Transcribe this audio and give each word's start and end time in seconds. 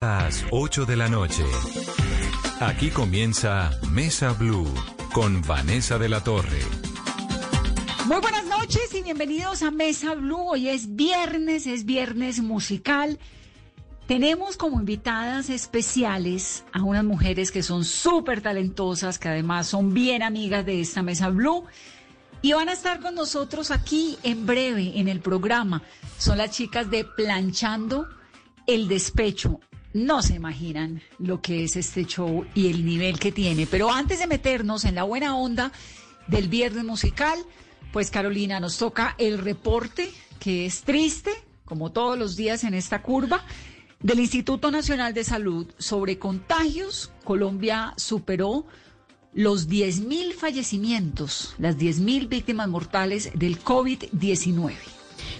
Las 0.00 0.44
8 0.52 0.86
de 0.86 0.94
la 0.94 1.08
noche. 1.08 1.42
Aquí 2.60 2.90
comienza 2.90 3.72
Mesa 3.90 4.32
Blue 4.32 4.72
con 5.12 5.42
Vanessa 5.42 5.98
de 5.98 6.08
la 6.08 6.22
Torre. 6.22 6.60
Muy 8.06 8.20
buenas 8.20 8.44
noches 8.44 8.94
y 8.94 9.02
bienvenidos 9.02 9.64
a 9.64 9.72
Mesa 9.72 10.14
Blue. 10.14 10.50
Hoy 10.50 10.68
es 10.68 10.94
viernes, 10.94 11.66
es 11.66 11.84
viernes 11.84 12.40
musical. 12.40 13.18
Tenemos 14.06 14.56
como 14.56 14.78
invitadas 14.78 15.50
especiales 15.50 16.64
a 16.72 16.84
unas 16.84 17.02
mujeres 17.02 17.50
que 17.50 17.64
son 17.64 17.84
súper 17.84 18.40
talentosas, 18.40 19.18
que 19.18 19.30
además 19.30 19.66
son 19.66 19.94
bien 19.94 20.22
amigas 20.22 20.64
de 20.64 20.80
esta 20.80 21.02
Mesa 21.02 21.28
Blue. 21.30 21.64
Y 22.40 22.52
van 22.52 22.68
a 22.68 22.74
estar 22.74 23.00
con 23.00 23.16
nosotros 23.16 23.72
aquí 23.72 24.16
en 24.22 24.46
breve 24.46 24.92
en 25.00 25.08
el 25.08 25.18
programa. 25.18 25.82
Son 26.18 26.38
las 26.38 26.52
chicas 26.52 26.88
de 26.88 27.02
Planchando 27.02 28.06
el 28.68 28.86
Despecho. 28.86 29.58
No 29.98 30.22
se 30.22 30.34
imaginan 30.34 31.02
lo 31.18 31.40
que 31.42 31.64
es 31.64 31.74
este 31.74 32.04
show 32.04 32.46
y 32.54 32.68
el 32.68 32.86
nivel 32.86 33.18
que 33.18 33.32
tiene. 33.32 33.66
Pero 33.66 33.90
antes 33.90 34.20
de 34.20 34.28
meternos 34.28 34.84
en 34.84 34.94
la 34.94 35.02
buena 35.02 35.36
onda 35.36 35.72
del 36.28 36.48
viernes 36.48 36.84
musical, 36.84 37.36
pues 37.92 38.10
Carolina, 38.10 38.60
nos 38.60 38.78
toca 38.78 39.16
el 39.18 39.38
reporte 39.38 40.08
que 40.38 40.66
es 40.66 40.82
triste, 40.82 41.32
como 41.64 41.90
todos 41.90 42.16
los 42.16 42.36
días 42.36 42.62
en 42.62 42.74
esta 42.74 43.02
curva, 43.02 43.44
del 44.00 44.20
Instituto 44.20 44.70
Nacional 44.70 45.14
de 45.14 45.24
Salud 45.24 45.66
sobre 45.78 46.16
contagios. 46.18 47.10
Colombia 47.24 47.94
superó 47.96 48.66
los 49.34 49.68
10.000 49.68 50.32
fallecimientos, 50.32 51.56
las 51.58 51.76
10.000 51.76 52.28
víctimas 52.28 52.68
mortales 52.68 53.30
del 53.34 53.60
COVID-19. 53.62 54.74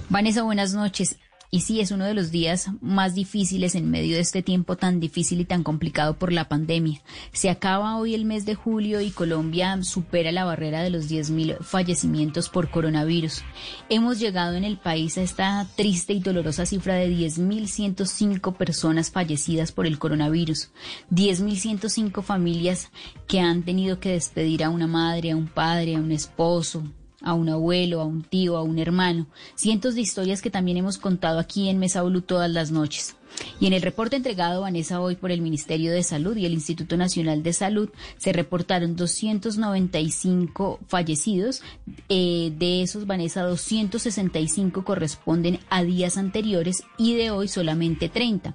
Vanessa, 0.09 0.43
buenas 0.43 0.75
noches. 0.75 1.17
Y 1.51 1.63
sí, 1.63 1.81
es 1.81 1.93
uno 1.93 2.05
de 2.05 2.13
los 2.13 2.31
días 2.31 2.69
más 2.83 3.15
difíciles 3.15 3.75
en 3.75 3.91
medio 3.91 4.17
de 4.17 4.21
este 4.21 4.43
tiempo 4.43 4.77
tan 4.77 5.01
difícil 5.01 5.41
y 5.41 5.47
tan 5.47 5.63
complicado 5.63 6.19
por 6.19 6.31
la 6.31 6.47
pandemia. 6.47 7.01
Se 7.33 7.49
acaba 7.49 7.97
hoy 7.97 8.15
el 8.15 8.27
mes 8.27 8.45
de 8.45 8.55
julio 8.55 9.01
y 9.01 9.11
Colombia 9.11 9.83
supera 9.83 10.31
la 10.31 10.45
barrera 10.45 10.83
de 10.83 10.91
los 10.91 11.11
10.000 11.11 11.61
fallecimientos 11.61 12.51
por 12.51 12.71
coronavirus. 12.71 13.45
Hemos 13.89 14.19
llegado 14.19 14.57
en 14.57 14.65
el 14.65 14.77
país 14.77 15.17
a 15.17 15.23
esta 15.23 15.67
triste 15.75 16.13
y 16.13 16.21
dolorosa 16.21 16.67
cifra 16.67 16.97
de 16.97 17.09
10.105 17.09 18.55
personas 18.55 19.11
fallecidas 19.11 19.73
por 19.73 19.87
el 19.87 19.99
coronavirus. 19.99 20.69
10.105 21.11 22.23
familias 22.23 22.91
que 23.27 23.41
han 23.41 23.63
tenido 23.63 24.01
que 24.01 24.11
despedir 24.11 24.65
a 24.65 24.69
una 24.69 24.87
madre, 24.87 25.31
a 25.31 25.37
un 25.37 25.49
padre, 25.49 25.97
a 25.97 25.99
un 25.99 26.13
esposo, 26.13 26.85
a 27.23 27.35
un 27.35 27.49
abuelo, 27.49 28.01
a 28.01 28.05
un 28.05 28.23
tío, 28.23 28.57
a 28.57 28.63
un 28.63 28.79
hermano. 28.79 29.27
Cientos 29.55 29.95
de 29.95 30.01
historias 30.01 30.43
que 30.43 30.51
también 30.51 30.77
hemos 30.77 30.99
contado 30.99 31.39
aquí 31.39 31.69
en 31.69 31.79
Mesa 31.79 32.03
Blue 32.03 32.23
todas 32.23 32.51
las 32.51 32.71
noches. 32.71 33.17
Y 33.61 33.67
en 33.67 33.73
el 33.73 33.83
reporte 33.83 34.17
entregado 34.17 34.63
Vanessa 34.63 35.01
hoy 35.01 35.17
por 35.17 35.31
el 35.31 35.43
Ministerio 35.43 35.93
de 35.93 36.03
Salud 36.03 36.37
y 36.37 36.47
el 36.47 36.55
Instituto 36.55 36.97
Nacional 36.97 37.43
de 37.43 37.53
Salud 37.53 37.91
se 38.17 38.33
reportaron 38.33 38.97
295 38.97 40.81
fallecidos. 40.87 41.63
Eh, 42.09 42.53
de 42.59 42.83
esos, 42.83 43.07
Vanessa, 43.07 43.43
265 43.43 44.85
corresponden 44.85 45.61
a 45.69 45.83
días 45.83 46.17
anteriores 46.17 46.83
y 46.97 47.15
de 47.15 47.31
hoy 47.31 47.49
solamente 47.49 48.09
30 48.09 48.55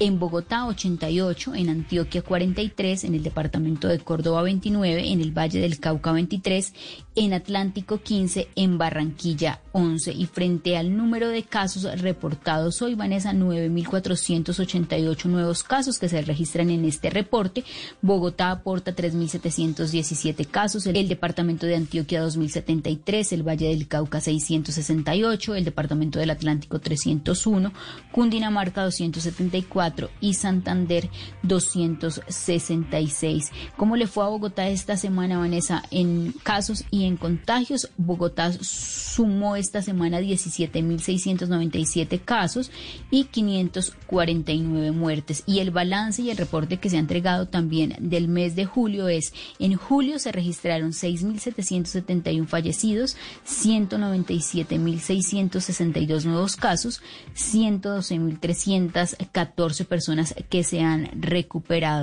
en 0.00 0.18
Bogotá 0.18 0.66
88, 0.66 1.54
en 1.54 1.68
Antioquia 1.68 2.22
43, 2.22 3.04
en 3.04 3.14
el 3.14 3.22
departamento 3.22 3.86
de 3.86 3.98
Córdoba 3.98 4.42
29, 4.42 5.12
en 5.12 5.20
el 5.20 5.30
Valle 5.30 5.60
del 5.60 5.78
Cauca 5.78 6.12
23, 6.12 6.72
en 7.16 7.34
Atlántico 7.34 7.98
15, 7.98 8.48
en 8.56 8.78
Barranquilla 8.78 9.60
11 9.72 10.12
y 10.12 10.24
frente 10.24 10.78
al 10.78 10.96
número 10.96 11.28
de 11.28 11.42
casos 11.42 12.00
reportados 12.00 12.80
hoy, 12.80 12.94
Vanessa, 12.94 13.34
9.488 13.34 15.24
nuevos 15.26 15.62
casos 15.64 15.98
que 15.98 16.08
se 16.08 16.22
registran 16.22 16.70
en 16.70 16.86
este 16.86 17.10
reporte. 17.10 17.62
Bogotá 18.00 18.52
aporta 18.52 18.96
3.717 18.96 20.46
casos, 20.46 20.86
el 20.86 21.08
departamento 21.08 21.66
de 21.66 21.76
Antioquia 21.76 22.24
2.073, 22.24 23.32
el 23.32 23.46
Valle 23.46 23.68
del 23.68 23.86
Cauca 23.86 24.22
668, 24.22 25.56
el 25.56 25.64
departamento 25.64 26.18
del 26.18 26.30
Atlántico 26.30 26.80
301, 26.80 27.70
Cundinamarca 28.12 28.82
274, 28.84 29.89
y 30.20 30.34
Santander 30.34 31.08
266. 31.42 33.50
¿Cómo 33.76 33.96
le 33.96 34.06
fue 34.06 34.22
a 34.24 34.28
Bogotá 34.28 34.68
esta 34.68 34.96
semana, 34.96 35.38
Vanessa, 35.38 35.82
en 35.90 36.32
casos 36.42 36.84
y 36.90 37.04
en 37.04 37.16
contagios? 37.16 37.90
Bogotá 37.96 38.52
sumó 38.52 39.56
esta 39.56 39.80
semana 39.82 40.20
17.697 40.20 42.20
casos 42.24 42.70
y 43.10 43.24
549 43.24 44.92
muertes. 44.92 45.42
Y 45.46 45.58
el 45.60 45.70
balance 45.70 46.20
y 46.22 46.30
el 46.30 46.36
reporte 46.36 46.76
que 46.78 46.90
se 46.90 46.96
ha 46.96 47.00
entregado 47.00 47.48
también 47.48 47.96
del 47.98 48.28
mes 48.28 48.54
de 48.56 48.66
julio 48.66 49.08
es, 49.08 49.32
en 49.58 49.74
julio 49.74 50.18
se 50.18 50.32
registraron 50.32 50.92
6.771 50.92 52.46
fallecidos, 52.46 53.16
197.662 53.46 56.24
nuevos 56.24 56.56
casos, 56.56 57.00
112.314 57.34 59.79
personas 59.84 60.34
que 60.48 60.64
se 60.64 60.80
han 60.80 61.10
recuperado. 61.20 62.00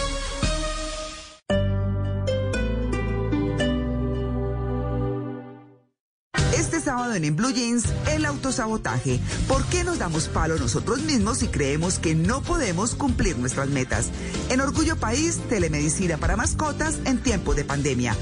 En, 7.13 7.25
en 7.25 7.35
Blue 7.35 7.51
Jeans 7.51 7.85
el 8.09 8.25
autosabotaje. 8.25 9.19
¿Por 9.47 9.65
qué 9.65 9.83
nos 9.83 9.99
damos 9.99 10.27
palo 10.27 10.57
nosotros 10.57 11.01
mismos 11.01 11.43
y 11.43 11.47
creemos 11.47 11.99
que 11.99 12.15
no 12.15 12.41
podemos 12.41 12.95
cumplir 12.95 13.37
nuestras 13.37 13.69
metas? 13.69 14.09
En 14.49 14.61
Orgullo 14.61 14.95
País, 14.95 15.39
telemedicina 15.49 16.17
para 16.17 16.35
mascotas 16.35 16.99
en 17.05 17.21
tiempo 17.21 17.53
de 17.53 17.63
pandemia. 17.63 18.15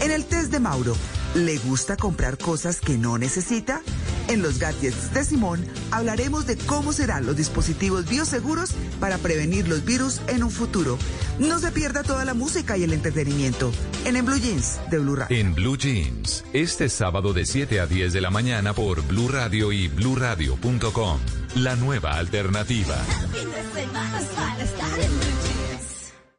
En 0.00 0.10
el 0.10 0.24
test 0.24 0.50
de 0.50 0.60
Mauro, 0.60 0.94
¿le 1.34 1.58
gusta 1.58 1.96
comprar 1.96 2.38
cosas 2.38 2.80
que 2.80 2.98
no 2.98 3.18
necesita? 3.18 3.82
En 4.28 4.42
los 4.42 4.58
gadgets 4.58 5.12
de 5.14 5.24
Simón 5.24 5.64
hablaremos 5.90 6.46
de 6.46 6.56
cómo 6.56 6.92
serán 6.92 7.26
los 7.26 7.36
dispositivos 7.36 8.08
bioseguros 8.08 8.72
para 9.00 9.18
prevenir 9.18 9.68
los 9.68 9.84
virus 9.84 10.20
en 10.26 10.42
un 10.42 10.50
futuro. 10.50 10.98
No 11.38 11.58
se 11.58 11.70
pierda 11.70 12.02
toda 12.02 12.24
la 12.24 12.34
música 12.34 12.76
y 12.76 12.82
el 12.82 12.92
entretenimiento 12.92 13.72
en, 14.04 14.16
en 14.16 14.26
Blue 14.26 14.38
Jeans 14.38 14.80
de 14.90 14.98
Blue 14.98 15.16
Radio. 15.16 15.36
En 15.36 15.54
Blue 15.54 15.76
Jeans, 15.76 16.44
este 16.52 16.88
sábado 16.88 17.32
de 17.32 17.44
7 17.44 17.80
a 17.80 17.86
10 17.86 18.12
de 18.12 18.20
la 18.20 18.30
mañana 18.30 18.72
por 18.72 19.02
Blue 19.06 19.28
Radio 19.28 19.72
y 19.72 19.88
bluradio.com. 19.88 21.18
La 21.56 21.76
nueva 21.76 22.12
alternativa. 22.18 22.96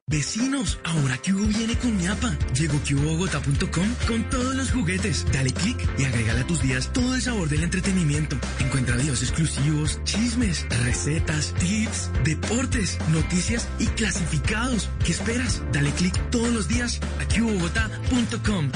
Vecinos, 0.10 0.80
ahora 0.86 1.18
que 1.18 1.34
Hugo 1.34 1.48
viene 1.48 1.78
con 1.80 1.98
ñapa. 1.98 2.34
Llegó 2.54 2.80
QBogotá.com 2.80 3.88
con 4.08 4.30
todos 4.30 4.56
los 4.56 4.72
juguetes. 4.72 5.26
Dale 5.34 5.52
click 5.52 5.86
y 6.00 6.06
agrégale 6.06 6.40
a 6.40 6.48
tus 6.48 6.62
días 6.62 6.94
todo 6.94 7.14
el 7.14 7.22
sabor 7.22 7.50
del 7.50 7.64
entretenimiento. 7.66 8.38
Encuentra 8.60 8.96
videos 8.96 9.22
exclusivos, 9.22 10.02
chismes, 10.06 10.66
recetas, 10.86 11.54
tips, 11.56 12.10
deportes, 12.24 12.98
noticias 13.10 13.68
y 13.80 13.88
clasificados. 13.88 14.90
¿Qué 15.04 15.12
esperas? 15.12 15.62
Dale 15.74 15.92
click 15.92 16.16
todos 16.30 16.54
los 16.54 16.70
días 16.70 17.02
a 17.20 17.28
QBogotá.com. 17.28 18.72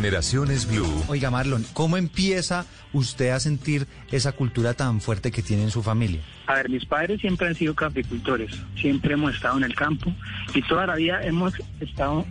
Generaciones 0.00 0.66
Blue, 0.66 1.04
Oiga, 1.08 1.30
Marlon, 1.30 1.62
¿cómo 1.74 1.98
empieza 1.98 2.64
usted 2.94 3.32
a 3.32 3.38
sentir 3.38 3.86
esa 4.10 4.32
cultura 4.32 4.72
tan 4.72 5.02
fuerte 5.02 5.30
que 5.30 5.42
tiene 5.42 5.64
en 5.64 5.70
su 5.70 5.82
familia? 5.82 6.22
A 6.46 6.54
ver, 6.54 6.70
mis 6.70 6.86
padres 6.86 7.20
siempre 7.20 7.48
han 7.48 7.54
sido 7.54 7.74
caficultores, 7.74 8.50
siempre 8.80 9.12
hemos 9.12 9.34
estado 9.34 9.58
en 9.58 9.64
el 9.64 9.74
campo 9.74 10.10
y 10.54 10.62
toda 10.62 10.86
la 10.86 10.94
vida 10.94 11.20
hemos 11.22 11.52
estado 11.80 12.24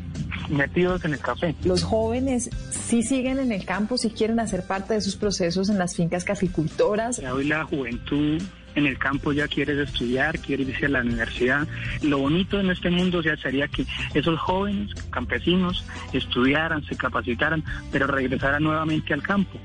metidos 0.50 1.06
en 1.06 1.14
el 1.14 1.20
café. 1.20 1.54
Los 1.64 1.84
jóvenes 1.84 2.50
sí 2.72 3.04
siguen 3.04 3.38
en 3.38 3.52
el 3.52 3.64
campo, 3.66 4.00
sí 4.00 4.10
quieren 4.10 4.40
hacer 4.40 4.66
parte 4.66 4.96
de 4.96 5.02
sus 5.02 5.16
procesos 5.16 5.70
en 5.70 5.78
las 5.78 5.96
fincas 5.96 6.24
caficultoras. 6.24 7.20
Hoy 7.20 7.46
la 7.46 7.66
juventud 7.66 8.42
en 8.76 8.86
el 8.86 8.98
campo 8.98 9.34
ya 9.34 9.48
quiere 9.48 9.82
estudiar, 9.82 10.40
quiere 10.40 10.64
irse 10.64 10.86
a 10.86 10.90
la 10.90 11.02
universidad. 11.02 11.68
Lo 12.02 12.20
bonito 12.20 12.60
en 12.60 12.70
este 12.70 12.90
mundo 12.90 13.22
ya 13.22 13.36
sería 13.38 13.68
que 13.68 13.86
esos 14.14 14.40
jóvenes 14.40 14.94
campesinos 15.10 15.86
estudiaran, 16.14 16.84
se 16.86 16.96
capacitaran, 16.96 17.64
pero 17.92 18.08
regresaran 18.08 18.64
nuevamente 18.64 19.14
al 19.14 19.22
campo 19.22 19.60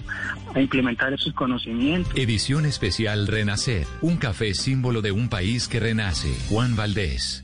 a 0.54 0.60
implementar 0.60 1.12
esos 1.12 1.32
conocimientos. 1.34 2.12
edición 2.16 2.64
especial 2.66 3.26
Renacer, 3.26 3.86
un 4.00 4.16
café 4.16 4.54
símbolo 4.54 5.02
de 5.02 5.12
un 5.12 5.28
país 5.28 5.68
que 5.68 5.80
renace. 5.80 6.34
Juan 6.48 6.76
Valdés. 6.76 7.43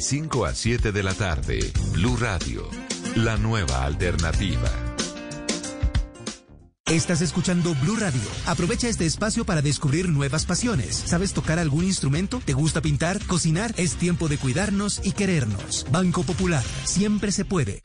5 0.00 0.44
a 0.44 0.54
7 0.54 0.92
de 0.92 1.02
la 1.02 1.14
tarde, 1.14 1.58
Blue 1.92 2.16
Radio, 2.16 2.68
la 3.16 3.36
nueva 3.36 3.84
alternativa. 3.84 4.70
Estás 6.86 7.20
escuchando 7.20 7.74
Blue 7.82 7.96
Radio. 7.96 8.20
Aprovecha 8.46 8.88
este 8.88 9.04
espacio 9.04 9.44
para 9.44 9.60
descubrir 9.60 10.08
nuevas 10.08 10.46
pasiones. 10.46 10.96
¿Sabes 10.96 11.34
tocar 11.34 11.58
algún 11.58 11.84
instrumento? 11.84 12.40
¿Te 12.44 12.54
gusta 12.54 12.80
pintar? 12.80 13.18
¿Cocinar? 13.26 13.74
Es 13.76 13.96
tiempo 13.96 14.28
de 14.28 14.38
cuidarnos 14.38 15.00
y 15.04 15.12
querernos. 15.12 15.86
Banco 15.90 16.22
Popular. 16.22 16.64
Siempre 16.84 17.30
se 17.30 17.44
puede. 17.44 17.82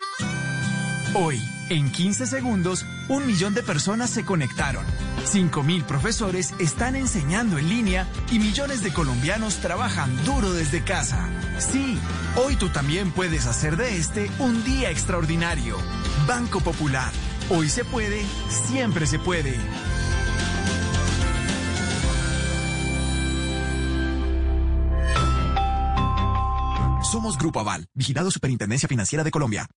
Hoy, 1.16 1.42
en 1.70 1.92
15 1.92 2.26
segundos, 2.28 2.86
un 3.10 3.28
millón 3.28 3.54
de 3.54 3.64
personas 3.64 4.10
se 4.10 4.24
conectaron. 4.24 4.86
5.000 5.26 5.84
profesores 5.84 6.54
están 6.60 6.96
enseñando 6.96 7.58
en 7.58 7.70
línea 7.70 8.08
y 8.32 8.40
millones 8.40 8.84
de 8.84 8.94
colombianos 8.94 9.58
trabajan 9.58 10.12
duro 10.26 10.52
desde 10.52 10.84
casa. 10.84 11.28
Sí, 11.60 11.98
hoy 12.36 12.56
tú 12.56 12.70
también 12.70 13.12
puedes 13.12 13.46
hacer 13.46 13.78
de 13.78 13.98
este 13.98 14.30
un 14.40 14.64
día 14.64 14.92
extraordinario. 14.92 15.78
Banco 16.28 16.60
Popular. 16.60 17.12
Hoy 17.50 17.70
se 17.70 17.84
puede, 17.86 18.24
siempre 18.50 19.06
se 19.06 19.20
puede. 19.20 19.56
Somos 27.12 27.38
Grupo 27.38 27.60
Aval, 27.60 27.88
vigilado 27.94 28.32
Superintendencia 28.32 28.90
Financiera 28.90 29.24
de 29.24 29.32
Colombia. 29.32 29.68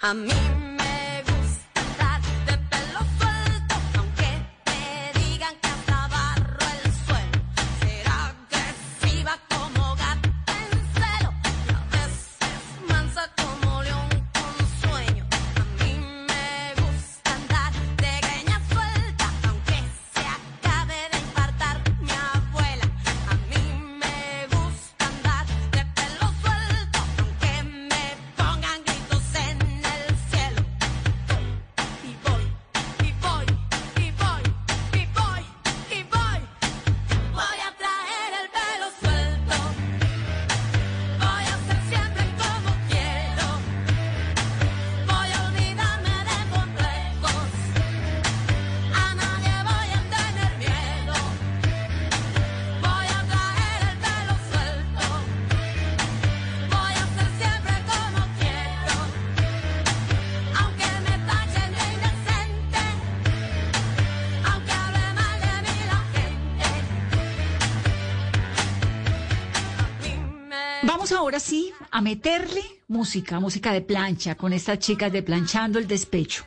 A 0.00 0.14
mí 0.14 0.30
a 71.90 72.00
meterle 72.00 72.62
música, 72.88 73.40
música 73.40 73.72
de 73.72 73.80
plancha, 73.80 74.36
con 74.36 74.52
estas 74.52 74.78
chicas 74.78 75.12
de 75.12 75.22
Planchando 75.22 75.78
el 75.78 75.88
Despecho. 75.88 76.44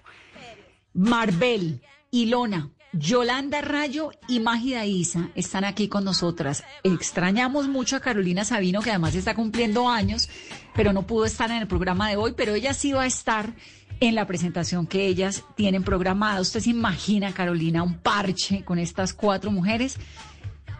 Marbel, 0.93 1.81
Ilona, 2.11 2.69
Yolanda 2.93 3.59
Rayo 3.61 4.11
y 4.27 4.39
Mágida 4.39 4.85
Isa 4.85 5.29
están 5.35 5.65
aquí 5.65 5.89
con 5.89 6.05
nosotras. 6.05 6.63
Extrañamos 6.83 7.67
mucho 7.67 7.97
a 7.97 7.99
Carolina 7.99 8.45
Sabino, 8.45 8.81
que 8.81 8.91
además 8.91 9.15
está 9.15 9.35
cumpliendo 9.35 9.89
años, 9.89 10.29
pero 10.73 10.93
no 10.93 11.05
pudo 11.05 11.25
estar 11.25 11.51
en 11.51 11.57
el 11.57 11.67
programa 11.67 12.09
de 12.09 12.15
hoy, 12.15 12.33
pero 12.37 12.53
ella 12.53 12.73
sí 12.73 12.93
va 12.93 13.03
a 13.03 13.07
estar 13.07 13.53
en 13.99 14.15
la 14.15 14.25
presentación 14.25 14.87
que 14.87 15.07
ellas 15.07 15.43
tienen 15.55 15.83
programada. 15.83 16.39
¿Usted 16.39 16.61
se 16.61 16.69
imagina, 16.69 17.33
Carolina, 17.33 17.83
un 17.83 17.97
parche 17.97 18.63
con 18.63 18.79
estas 18.79 19.13
cuatro 19.13 19.51
mujeres? 19.51 19.97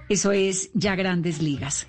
Eso 0.07 0.31
es 0.31 0.69
ya 0.73 0.95
grandes 0.95 1.41
ligas. 1.41 1.87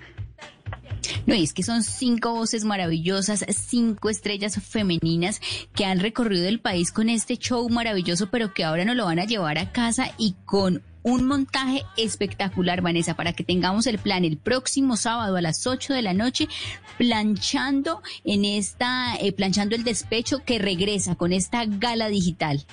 No, 1.25 1.33
es 1.33 1.53
que 1.53 1.63
son 1.63 1.83
cinco 1.83 2.33
voces 2.33 2.65
maravillosas, 2.65 3.45
cinco 3.49 4.09
estrellas 4.09 4.59
femeninas 4.61 5.41
que 5.73 5.85
han 5.85 5.99
recorrido 5.99 6.47
el 6.47 6.59
país 6.59 6.91
con 6.91 7.09
este 7.09 7.37
show 7.37 7.67
maravilloso, 7.69 8.29
pero 8.29 8.53
que 8.53 8.63
ahora 8.63 8.85
nos 8.85 8.95
lo 8.95 9.05
van 9.05 9.19
a 9.19 9.25
llevar 9.25 9.57
a 9.57 9.71
casa 9.71 10.11
y 10.17 10.35
con 10.45 10.81
un 11.05 11.27
montaje 11.27 11.83
espectacular, 11.97 12.81
Vanessa, 12.81 13.15
para 13.15 13.33
que 13.33 13.43
tengamos 13.43 13.85
el 13.85 13.99
plan 13.99 14.25
el 14.25 14.37
próximo 14.37 14.97
sábado 14.97 15.37
a 15.37 15.41
las 15.41 15.67
8 15.67 15.93
de 15.93 16.01
la 16.01 16.15
noche, 16.15 16.47
planchando 16.97 18.01
en 18.23 18.43
esta, 18.43 19.15
eh, 19.17 19.31
planchando 19.31 19.75
el 19.75 19.83
despecho 19.83 20.43
que 20.43 20.57
regresa 20.57 21.13
con 21.13 21.31
esta 21.31 21.65
gala 21.65 22.07
digital. 22.07 22.65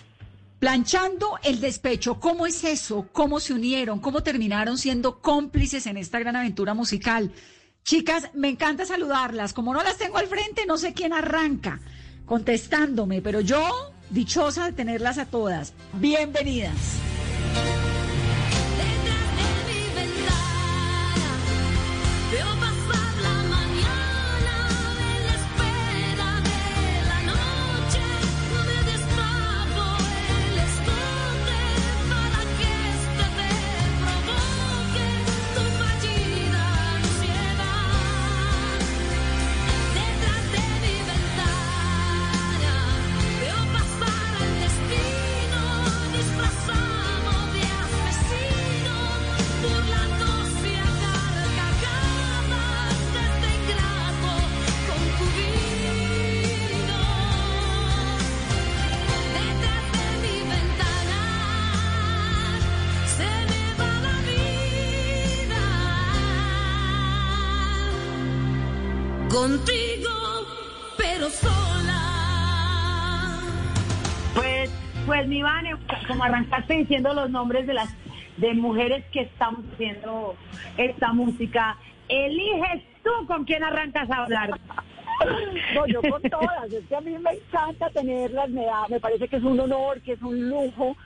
Planchando 0.61 1.39
el 1.43 1.61
despecho, 1.61 2.21
¿cómo 2.21 2.47
es 2.47 2.65
eso? 2.65 3.07
¿Cómo 3.13 3.39
se 3.39 3.53
unieron? 3.53 3.99
¿Cómo 3.99 4.23
terminaron 4.23 4.79
siendo 4.79 5.21
cómplices 5.21 5.87
en 5.87 5.99
esta 5.99 6.19
gran 6.19 6.37
aventura 6.37 6.73
musical? 6.73 7.33
Chicas, 7.85 8.31
me 8.35 8.49
encanta 8.49 8.85
saludarlas. 8.87 9.53
Como 9.53 9.75
no 9.75 9.83
las 9.83 9.99
tengo 9.99 10.19
al 10.19 10.27
frente, 10.27 10.67
no 10.67 10.79
sé 10.79 10.95
quién 10.95 11.13
arranca 11.13 11.81
contestándome, 12.27 13.21
pero 13.21 13.41
yo, 13.41 13.93
dichosa 14.11 14.67
de 14.67 14.73
tenerlas 14.73 15.19
a 15.19 15.27
todas. 15.27 15.75
Bienvenidas. 15.95 16.99
Diciendo 76.83 77.13
los 77.15 77.31
nombres 77.31 77.67
de 77.67 77.75
las 77.75 77.89
de 78.37 78.55
mujeres 78.55 79.05
que 79.13 79.21
estamos 79.23 79.61
haciendo 79.75 80.35
esta 80.77 81.13
música, 81.13 81.77
eliges 82.09 82.83
tú 83.05 83.11
con 83.27 83.45
quién 83.45 83.63
arrancas 83.65 84.11
a 84.11 84.23
hablar. 84.25 84.51
No, 85.75 85.87
yo 85.87 86.01
con 86.03 86.23
todas. 86.23 86.73
Es 86.73 86.85
que 86.89 86.97
a 86.97 87.01
mí 87.01 87.17
me 87.19 87.31
encanta 87.31 87.91
tenerlas. 87.91 88.49
Me, 88.51 88.65
da, 88.65 88.89
me 88.89 88.99
parece 89.01 89.29
que 89.29 89.37
es 89.37 89.43
un 89.43 89.61
honor, 89.61 90.01
que 90.01 90.13
es 90.13 90.23
un 90.23 90.49
lujo. 90.49 90.97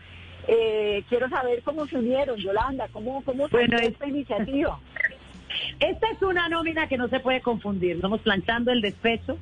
Eh, 0.48 1.02
quiero 1.08 1.28
saber 1.28 1.62
cómo 1.62 1.86
se 1.86 1.96
unieron, 1.98 2.36
Yolanda, 2.36 2.86
cómo, 2.92 3.22
cómo 3.24 3.48
Bueno, 3.48 3.76
es- 3.78 3.88
esta 3.88 4.06
iniciativa. 4.06 4.78
Esta 5.80 6.06
es 6.10 6.22
una 6.22 6.48
nómina 6.48 6.86
que 6.86 6.96
no 6.96 7.08
se 7.08 7.20
puede 7.20 7.40
confundir. 7.40 7.96
Estamos 7.96 8.20
planchando 8.20 8.70
el 8.72 8.80
despecho 8.80 9.36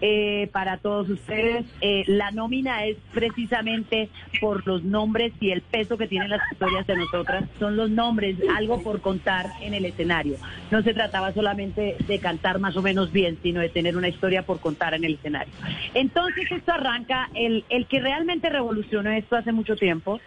eh, 0.00 0.48
para 0.52 0.78
todos 0.78 1.08
ustedes. 1.08 1.66
Eh, 1.80 2.04
la 2.06 2.30
nómina 2.30 2.84
es 2.84 2.96
precisamente 3.12 4.08
por 4.40 4.66
los 4.66 4.84
nombres 4.84 5.32
y 5.40 5.50
el 5.50 5.62
peso 5.62 5.98
que 5.98 6.06
tienen 6.06 6.30
las 6.30 6.40
historias 6.52 6.86
de 6.86 6.96
nosotras. 6.96 7.44
Son 7.58 7.76
los 7.76 7.90
nombres, 7.90 8.36
algo 8.56 8.82
por 8.82 9.00
contar 9.00 9.46
en 9.60 9.74
el 9.74 9.84
escenario. 9.84 10.36
No 10.70 10.82
se 10.82 10.94
trataba 10.94 11.32
solamente 11.32 11.96
de 12.06 12.18
cantar 12.18 12.58
más 12.58 12.76
o 12.76 12.82
menos 12.82 13.12
bien, 13.12 13.38
sino 13.42 13.60
de 13.60 13.68
tener 13.68 13.96
una 13.96 14.08
historia 14.08 14.42
por 14.42 14.60
contar 14.60 14.94
en 14.94 15.04
el 15.04 15.14
escenario. 15.14 15.52
Entonces 15.94 16.50
esto 16.50 16.72
arranca, 16.72 17.28
el, 17.34 17.64
el 17.68 17.86
que 17.86 18.00
realmente 18.00 18.48
revolucionó 18.48 19.10
esto 19.10 19.36
hace 19.36 19.52
mucho 19.52 19.76
tiempo, 19.76 20.20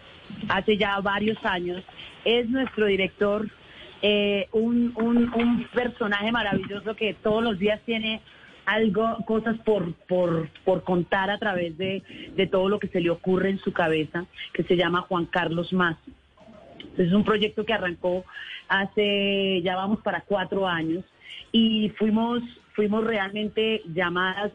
hace 0.48 0.76
ya 0.76 0.98
varios 1.00 1.42
años, 1.44 1.82
es 2.24 2.48
nuestro 2.48 2.86
director 2.86 3.48
eh, 4.02 4.48
un, 4.52 4.92
un, 4.96 5.32
un 5.32 5.64
personaje 5.72 6.32
maravilloso 6.32 6.96
que 6.96 7.14
todos 7.14 7.42
los 7.42 7.58
días 7.58 7.80
tiene 7.86 8.20
algo, 8.66 9.16
cosas 9.26 9.58
por, 9.58 9.94
por, 10.08 10.48
por 10.64 10.84
contar 10.84 11.30
a 11.30 11.38
través 11.38 11.76
de, 11.78 12.02
de 12.36 12.46
todo 12.46 12.68
lo 12.68 12.78
que 12.78 12.88
se 12.88 13.00
le 13.00 13.10
ocurre 13.10 13.50
en 13.50 13.58
su 13.58 13.72
cabeza, 13.72 14.24
que 14.52 14.62
se 14.62 14.76
llama 14.76 15.02
Juan 15.02 15.26
Carlos 15.26 15.72
Más. 15.72 15.96
Es 16.96 17.12
un 17.12 17.24
proyecto 17.24 17.64
que 17.64 17.72
arrancó 17.72 18.24
hace, 18.68 19.60
ya 19.62 19.76
vamos 19.76 20.00
para 20.00 20.22
cuatro 20.22 20.66
años, 20.66 21.04
y 21.50 21.90
fuimos, 21.98 22.42
fuimos 22.74 23.04
realmente 23.04 23.82
llamadas 23.92 24.52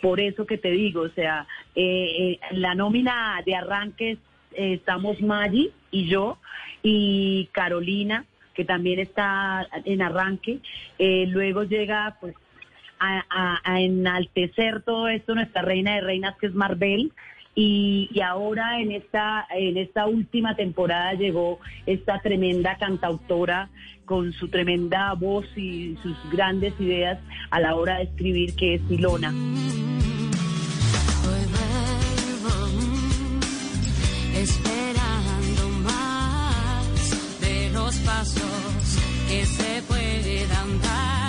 por 0.00 0.20
eso 0.20 0.46
que 0.46 0.58
te 0.58 0.70
digo, 0.70 1.02
o 1.02 1.08
sea, 1.10 1.46
eh, 1.74 2.38
eh, 2.38 2.40
la 2.52 2.74
nómina 2.74 3.42
de 3.44 3.56
arranques 3.56 4.18
eh, 4.52 4.74
estamos 4.74 5.20
Maggi 5.20 5.70
y 5.90 6.06
yo, 6.08 6.38
y 6.82 7.48
Carolina, 7.52 8.24
que 8.54 8.64
también 8.64 8.98
está 8.98 9.68
en 9.84 10.02
arranque. 10.02 10.58
Eh, 10.98 11.26
luego 11.28 11.64
llega, 11.64 12.16
pues, 12.20 12.34
a, 13.00 13.80
enaltecer 13.80 14.82
todo 14.82 15.08
esto 15.08 15.34
nuestra 15.34 15.62
reina 15.62 15.94
de 15.94 16.00
reinas, 16.00 16.36
que 16.38 16.46
es 16.46 16.54
Marvel. 16.54 17.12
Y, 17.54 18.08
ahora 18.24 18.80
en 18.80 18.92
esta, 18.92 19.46
en 19.50 19.76
esta 19.78 20.06
última 20.06 20.54
temporada 20.54 21.14
llegó 21.14 21.58
esta 21.86 22.20
tremenda 22.20 22.76
cantautora 22.76 23.68
con 24.04 24.32
su 24.32 24.46
tremenda 24.48 25.12
voz 25.14 25.46
y 25.56 25.96
sus 26.02 26.16
grandes 26.30 26.78
ideas 26.80 27.18
a 27.50 27.58
la 27.60 27.74
hora 27.74 27.96
de 27.96 28.04
escribir, 28.04 28.54
que 28.54 28.74
es 28.74 28.82
Ilona. 28.88 29.32
Hoy 31.28 31.44
vuelvo 31.56 32.68
mm, 32.68 34.36
esperando 34.36 35.68
más 35.82 37.40
de 37.40 37.70
los 37.70 37.96
pasos 37.98 38.98
que 39.28 39.44
se 39.44 39.82
puedan 39.82 40.80
dar. 40.80 41.27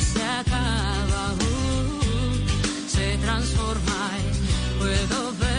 Se 0.00 0.22
acaba 0.22 1.34
se 2.86 3.18
transforma 3.18 4.10
puedo 4.78 5.32
ver 5.38 5.49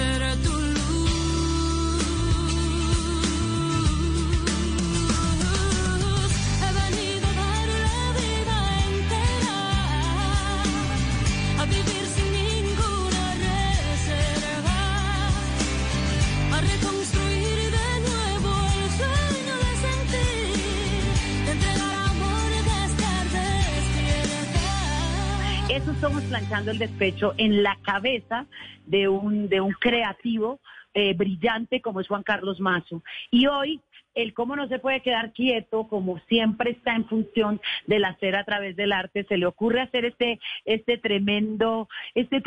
Eso 25.71 25.91
estamos 25.91 26.21
planchando 26.23 26.71
el 26.71 26.77
despecho 26.77 27.33
en 27.37 27.63
la 27.63 27.77
cabeza 27.81 28.45
de 28.85 29.07
un, 29.07 29.47
de 29.47 29.61
un 29.61 29.71
creativo 29.71 30.59
eh, 30.93 31.13
brillante 31.13 31.79
como 31.79 32.01
es 32.01 32.09
Juan 32.09 32.23
Carlos 32.23 32.59
Mazo. 32.59 33.01
Y 33.31 33.47
hoy, 33.47 33.79
el 34.15 34.33
cómo 34.33 34.55
no 34.55 34.67
se 34.67 34.79
puede 34.79 35.01
quedar 35.01 35.33
quieto, 35.33 35.87
como 35.87 36.19
siempre 36.27 36.71
está 36.71 36.95
en 36.95 37.05
función 37.05 37.61
del 37.87 38.05
hacer 38.05 38.35
a 38.35 38.43
través 38.43 38.75
del 38.75 38.91
arte, 38.91 39.25
se 39.25 39.37
le 39.37 39.45
ocurre 39.45 39.81
hacer 39.81 40.05
este, 40.05 40.39
este 40.65 40.97
tremendo, 40.97 41.87
este 42.15 42.41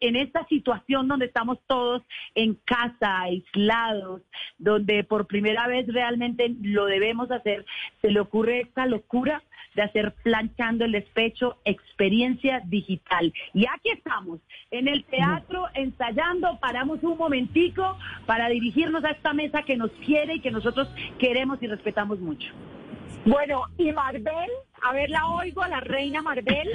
en 0.00 0.16
esta 0.16 0.46
situación 0.46 1.08
donde 1.08 1.26
estamos 1.26 1.58
todos 1.66 2.02
en 2.34 2.54
casa, 2.54 3.20
aislados, 3.22 4.22
donde 4.58 5.04
por 5.04 5.26
primera 5.26 5.66
vez 5.66 5.86
realmente 5.86 6.54
lo 6.62 6.86
debemos 6.86 7.30
hacer, 7.30 7.64
se 8.00 8.10
le 8.10 8.20
ocurre 8.20 8.60
esta 8.60 8.86
locura 8.86 9.42
de 9.76 9.82
hacer 9.82 10.14
planchando 10.22 10.84
el 10.84 10.92
despecho, 10.92 11.58
experiencia 11.64 12.60
digital. 12.64 13.32
Y 13.52 13.66
aquí 13.66 13.90
estamos, 13.90 14.40
en 14.70 14.88
el 14.88 15.04
teatro, 15.04 15.66
ensayando, 15.74 16.58
paramos 16.58 17.02
un 17.02 17.16
momentico 17.16 17.96
para 18.24 18.48
dirigirnos 18.48 19.04
a 19.04 19.10
esta 19.10 19.34
mesa 19.34 19.62
que 19.62 19.76
nos 19.76 19.90
quiere 20.04 20.36
y 20.36 20.40
que 20.40 20.50
nosotros 20.50 20.88
queremos 21.18 21.62
y 21.62 21.66
respetamos 21.66 22.18
mucho. 22.20 22.52
Bueno, 23.24 23.64
y 23.76 23.90
Marvel, 23.90 24.50
a 24.82 24.92
ver, 24.92 25.10
la 25.10 25.26
oigo, 25.26 25.62
a 25.62 25.68
la 25.68 25.80
reina 25.80 26.22
Marvel. 26.22 26.68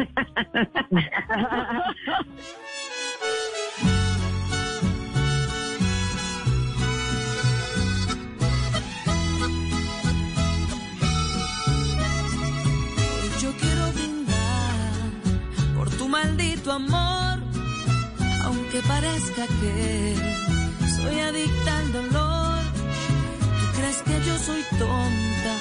Hoy 13.07 13.29
yo 13.41 13.51
quiero 13.59 13.91
brindar 13.93 15.01
por 15.77 15.89
tu 15.91 16.09
maldito 16.09 16.73
amor, 16.73 17.39
aunque 18.43 18.81
parezca 18.88 19.47
que 19.61 20.15
soy 20.97 21.19
adicta 21.19 21.77
al 21.77 21.91
dolor. 21.93 22.30
Crees 23.81 24.03
que 24.03 24.27
yo 24.27 24.38
soy 24.38 24.63
tonta, 24.77 25.53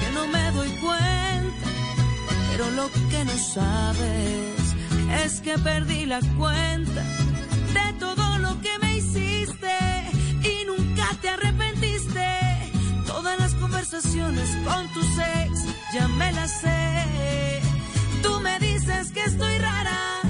que 0.00 0.12
no 0.12 0.26
me 0.26 0.52
doy 0.52 0.68
cuenta, 0.82 1.68
pero 2.50 2.70
lo 2.72 2.90
que 3.08 3.24
no 3.24 3.32
sabes 3.38 4.76
es 5.24 5.40
que 5.40 5.58
perdí 5.58 6.04
la 6.04 6.20
cuenta 6.36 7.02
de 7.72 7.92
todo 7.98 8.38
lo 8.38 8.60
que 8.60 8.78
me 8.82 8.98
hiciste 8.98 9.78
y 10.42 10.66
nunca 10.66 11.06
te 11.22 11.30
arrepentiste. 11.30 12.28
Todas 13.06 13.40
las 13.40 13.54
conversaciones 13.54 14.50
con 14.66 14.86
tus 14.92 15.10
ex 15.18 15.64
ya 15.94 16.06
me 16.06 16.30
las 16.32 16.50
sé. 16.60 17.62
Tú 18.22 18.40
me 18.40 18.58
dices 18.58 19.10
que 19.10 19.24
estoy 19.24 19.56
rara, 19.56 20.20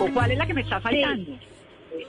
Cinco, 0.00 0.14
¿cuál 0.14 0.30
es 0.30 0.38
la 0.38 0.46
que 0.46 0.54
me 0.54 0.60
está 0.62 0.80
faltando? 0.80 1.32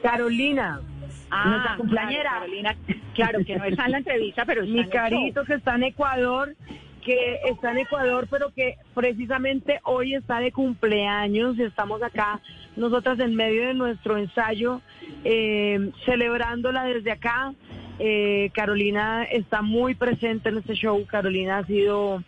Carolina. 0.02 0.82
Ah, 1.30 1.50
nuestra 1.50 1.76
cumpleañera. 1.78 2.24
claro, 2.24 2.40
Carolina, 2.42 2.76
claro, 3.14 3.46
que 3.46 3.56
no 3.56 3.66
está 3.66 3.86
en 3.86 3.92
la 3.92 3.98
entrevista, 4.00 4.46
pero 4.46 4.66
Mi 4.66 4.88
carito 4.88 5.44
que 5.46 5.54
está 5.54 5.76
en 5.76 5.84
Ecuador, 5.84 6.56
que 7.04 7.40
está 7.46 7.72
en 7.72 7.80
Ecuador, 7.80 8.28
pero 8.30 8.52
que 8.54 8.76
precisamente 8.94 9.80
hoy 9.84 10.16
está 10.16 10.40
de 10.40 10.52
cumpleaños 10.52 11.58
y 11.58 11.64
estamos 11.64 12.04
acá, 12.04 12.42
nosotras 12.76 13.20
en 13.20 13.36
medio 13.36 13.68
de 13.68 13.74
nuestro 13.74 14.18
ensayo, 14.18 14.82
eh, 15.24 15.92
celebrándola 16.06 16.84
desde 16.84 17.12
acá. 17.12 17.54
eh, 18.00 18.50
Carolina 18.54 19.24
está 19.24 19.62
muy 19.62 19.96
presente 19.96 20.50
en 20.50 20.58
este 20.58 20.74
show. 20.74 21.06
Carolina 21.06 21.60
ha 21.60 21.66
sido 21.66 22.24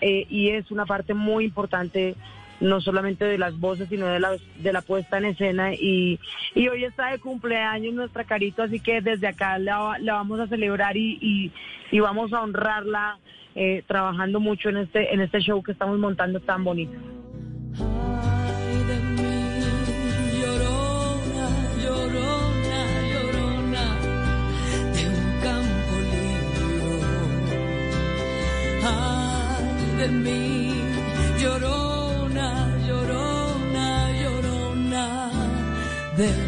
eh, 0.00 0.26
y 0.30 0.50
es 0.50 0.70
una 0.70 0.86
parte 0.86 1.12
muy 1.12 1.44
importante 1.44 2.14
no 2.60 2.80
solamente 2.80 3.24
de 3.24 3.38
las 3.38 3.58
voces, 3.58 3.88
sino 3.88 4.06
de 4.06 4.20
la, 4.20 4.36
de 4.58 4.72
la 4.72 4.82
puesta 4.82 5.18
en 5.18 5.26
escena. 5.26 5.74
Y, 5.74 6.18
y 6.54 6.68
hoy 6.68 6.84
está 6.84 7.10
de 7.10 7.18
cumpleaños 7.18 7.94
nuestra 7.94 8.24
Carito, 8.24 8.62
así 8.62 8.80
que 8.80 9.00
desde 9.00 9.28
acá 9.28 9.58
la, 9.58 9.96
la 10.00 10.14
vamos 10.14 10.40
a 10.40 10.46
celebrar 10.46 10.96
y, 10.96 11.52
y, 11.90 12.00
vamos 12.00 12.32
a 12.32 12.42
honrarla 12.42 13.18
eh, 13.54 13.82
trabajando 13.86 14.40
mucho 14.40 14.68
en 14.68 14.78
este, 14.78 15.12
en 15.12 15.20
este 15.20 15.40
show 15.40 15.62
que 15.62 15.72
estamos 15.72 15.98
montando 15.98 16.40
tan 16.40 16.64
bonito. 16.64 16.98
Ay 28.80 30.67
de 36.18 36.47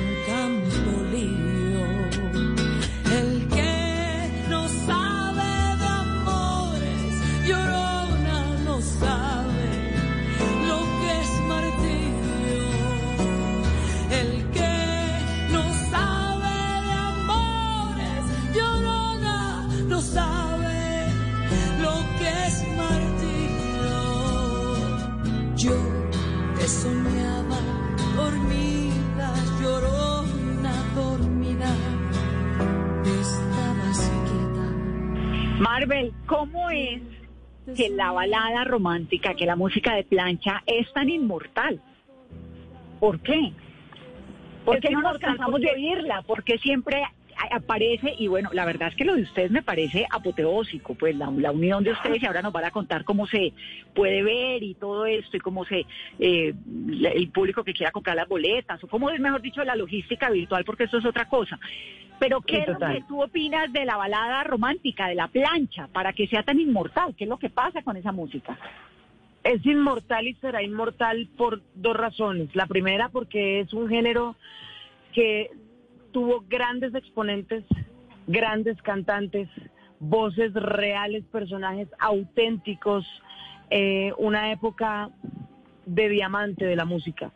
Marvel, 35.61 36.13
¿cómo 36.25 36.71
es 36.71 37.03
que 37.77 37.91
la 37.91 38.13
balada 38.13 38.65
romántica, 38.65 39.35
que 39.35 39.45
la 39.45 39.57
música 39.57 39.95
de 39.95 40.05
plancha 40.05 40.63
es 40.65 40.91
tan 40.95 41.11
inmortal? 41.11 41.83
¿Por 42.99 43.21
qué? 43.21 43.53
¿Por 44.65 44.81
qué 44.81 44.89
no 44.89 45.03
nos 45.03 45.19
cansamos 45.19 45.61
de 45.61 45.71
oírla? 45.71 46.23
Porque 46.27 46.57
siempre 46.57 47.03
aparece, 47.51 48.15
y 48.19 48.27
bueno, 48.29 48.49
la 48.55 48.65
verdad 48.65 48.89
es 48.89 48.95
que 48.97 49.05
lo 49.05 49.15
de 49.15 49.23
ustedes 49.23 49.51
me 49.51 49.63
parece 49.63 50.07
apoteósico, 50.11 50.95
pues 50.95 51.15
la, 51.15 51.31
la 51.31 51.53
unión 51.53 51.85
de 51.85 51.93
ustedes 51.93 52.23
y 52.23 52.27
ahora 52.27 52.41
nos 52.41 52.55
van 52.55 52.65
a 52.65 52.71
contar 52.71 53.05
cómo 53.05 53.27
se 53.27 53.53
puede 53.95 54.23
ver 54.23 54.63
y 54.63 54.75
todo 54.75 55.05
esto 55.05 55.37
y 55.37 55.41
cómo 55.41 55.67
se, 55.67 55.85
eh, 56.19 56.55
el 57.15 57.29
público 57.29 57.65
que 57.65 57.75
quiera 57.75 57.93
comprar 57.93 58.17
las 58.17 58.29
boletas, 58.29 58.83
o 58.83 58.89
cómo 58.89 59.11
es 59.11 59.21
mejor 59.21 59.43
dicho 59.43 59.63
la 59.63 59.77
logística 59.77 60.31
virtual, 60.31 60.65
porque 60.65 60.85
eso 60.85 60.97
es 60.97 61.05
otra 61.05 61.27
cosa. 61.27 61.59
Pero 62.21 62.43
¿qué 62.43 62.59
es 62.59 62.69
lo 62.69 62.79
que 62.79 63.03
tú 63.09 63.23
opinas 63.23 63.73
de 63.73 63.87
la 63.87 63.97
balada 63.97 64.45
romántica, 64.45 65.09
de 65.09 65.15
la 65.15 65.29
plancha, 65.29 65.89
para 65.89 66.13
que 66.13 66.27
sea 66.27 66.43
tan 66.43 66.61
inmortal? 66.61 67.15
¿Qué 67.17 67.25
es 67.25 67.31
lo 67.31 67.39
que 67.39 67.49
pasa 67.49 67.83
con 67.83 67.97
esa 67.97 68.13
música? 68.13 68.59
Es 69.43 69.65
inmortal 69.65 70.29
y 70.29 70.35
será 70.35 70.63
inmortal 70.63 71.31
por 71.39 71.63
dos 71.75 71.97
razones. 71.97 72.55
La 72.55 72.67
primera 72.67 73.09
porque 73.09 73.61
es 73.61 73.73
un 73.73 73.89
género 73.89 74.37
que 75.15 75.51
tuvo 76.13 76.45
grandes 76.47 76.95
exponentes, 76.95 77.65
grandes 78.27 78.81
cantantes, 78.83 79.49
voces 79.99 80.53
reales, 80.53 81.25
personajes 81.33 81.89
auténticos, 81.99 83.07
eh, 83.71 84.13
una 84.19 84.53
época 84.53 85.09
de 85.87 86.11
diamante 86.11 86.67
de 86.67 86.77
la 86.77 86.85
música. 86.85 87.33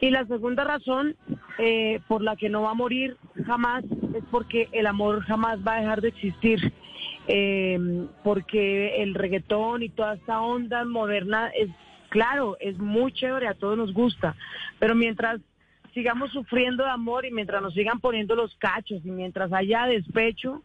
Y 0.00 0.10
la 0.10 0.26
segunda 0.26 0.64
razón 0.64 1.14
eh, 1.58 2.00
por 2.08 2.22
la 2.22 2.36
que 2.36 2.48
no 2.48 2.62
va 2.62 2.70
a 2.70 2.74
morir 2.74 3.16
jamás 3.46 3.84
es 3.84 4.24
porque 4.30 4.68
el 4.72 4.86
amor 4.86 5.22
jamás 5.24 5.58
va 5.66 5.74
a 5.74 5.80
dejar 5.80 6.00
de 6.00 6.08
existir. 6.08 6.72
Eh, 7.28 7.78
porque 8.24 9.02
el 9.02 9.14
reggaetón 9.14 9.82
y 9.82 9.88
toda 9.88 10.14
esta 10.14 10.40
onda 10.40 10.84
moderna 10.84 11.48
es, 11.48 11.68
claro, 12.08 12.56
es 12.60 12.78
muy 12.78 13.12
chévere, 13.12 13.46
a 13.46 13.54
todos 13.54 13.76
nos 13.76 13.92
gusta, 13.92 14.34
pero 14.78 14.94
mientras 14.94 15.40
sigamos 15.94 16.30
sufriendo 16.32 16.84
de 16.84 16.90
amor 16.90 17.24
y 17.26 17.30
mientras 17.30 17.62
nos 17.62 17.74
sigan 17.74 18.00
poniendo 18.00 18.34
los 18.34 18.54
cachos 18.56 19.00
y 19.04 19.10
mientras 19.10 19.52
haya 19.52 19.86
despecho, 19.86 20.62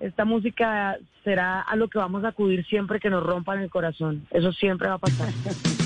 esta 0.00 0.24
música 0.24 0.98
será 1.22 1.60
a 1.60 1.76
lo 1.76 1.88
que 1.88 1.98
vamos 1.98 2.24
a 2.24 2.28
acudir 2.28 2.64
siempre 2.66 2.98
que 2.98 3.10
nos 3.10 3.22
rompan 3.22 3.60
el 3.60 3.70
corazón. 3.70 4.26
Eso 4.30 4.52
siempre 4.52 4.88
va 4.88 4.94
a 4.94 4.98
pasar. 4.98 5.28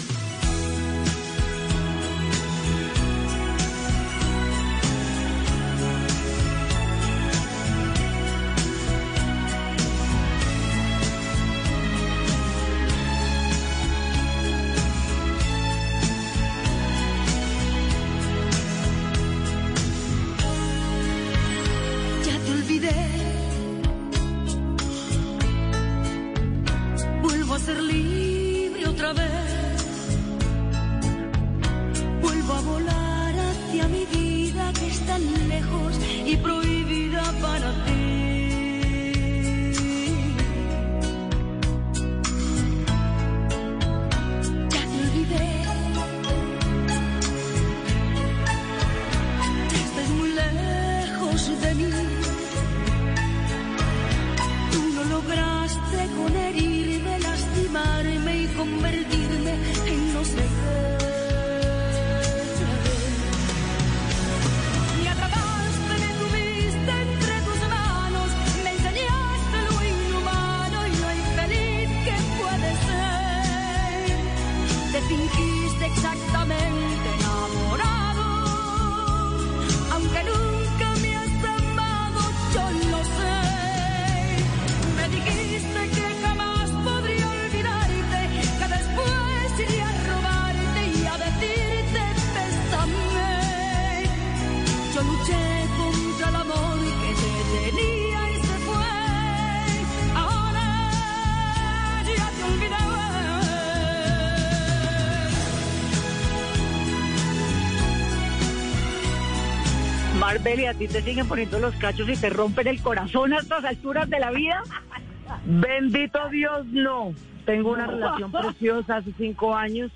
Marvel, 110.27 110.59
¿y 110.59 110.67
a 110.67 110.75
ti 110.75 110.89
te 110.89 111.03
siguen 111.03 111.29
poniendo 111.29 111.61
los 111.61 111.77
cachos 111.77 112.09
y 112.09 112.17
te 112.17 112.31
rompen 112.31 112.67
el 112.67 112.83
corazón 112.83 113.33
a 113.33 113.39
estas 113.39 113.65
alturas 113.65 114.11
de 114.11 114.19
la 114.19 114.33
vida? 114.33 114.61
Bendito 115.47 116.19
Dios, 116.31 116.67
no. 116.67 117.15
Tengo 117.45 117.71
una 117.71 117.87
relación 117.87 118.33
preciosa 118.33 118.97
hace 118.97 119.12
cinco 119.17 119.55
años 119.55 119.93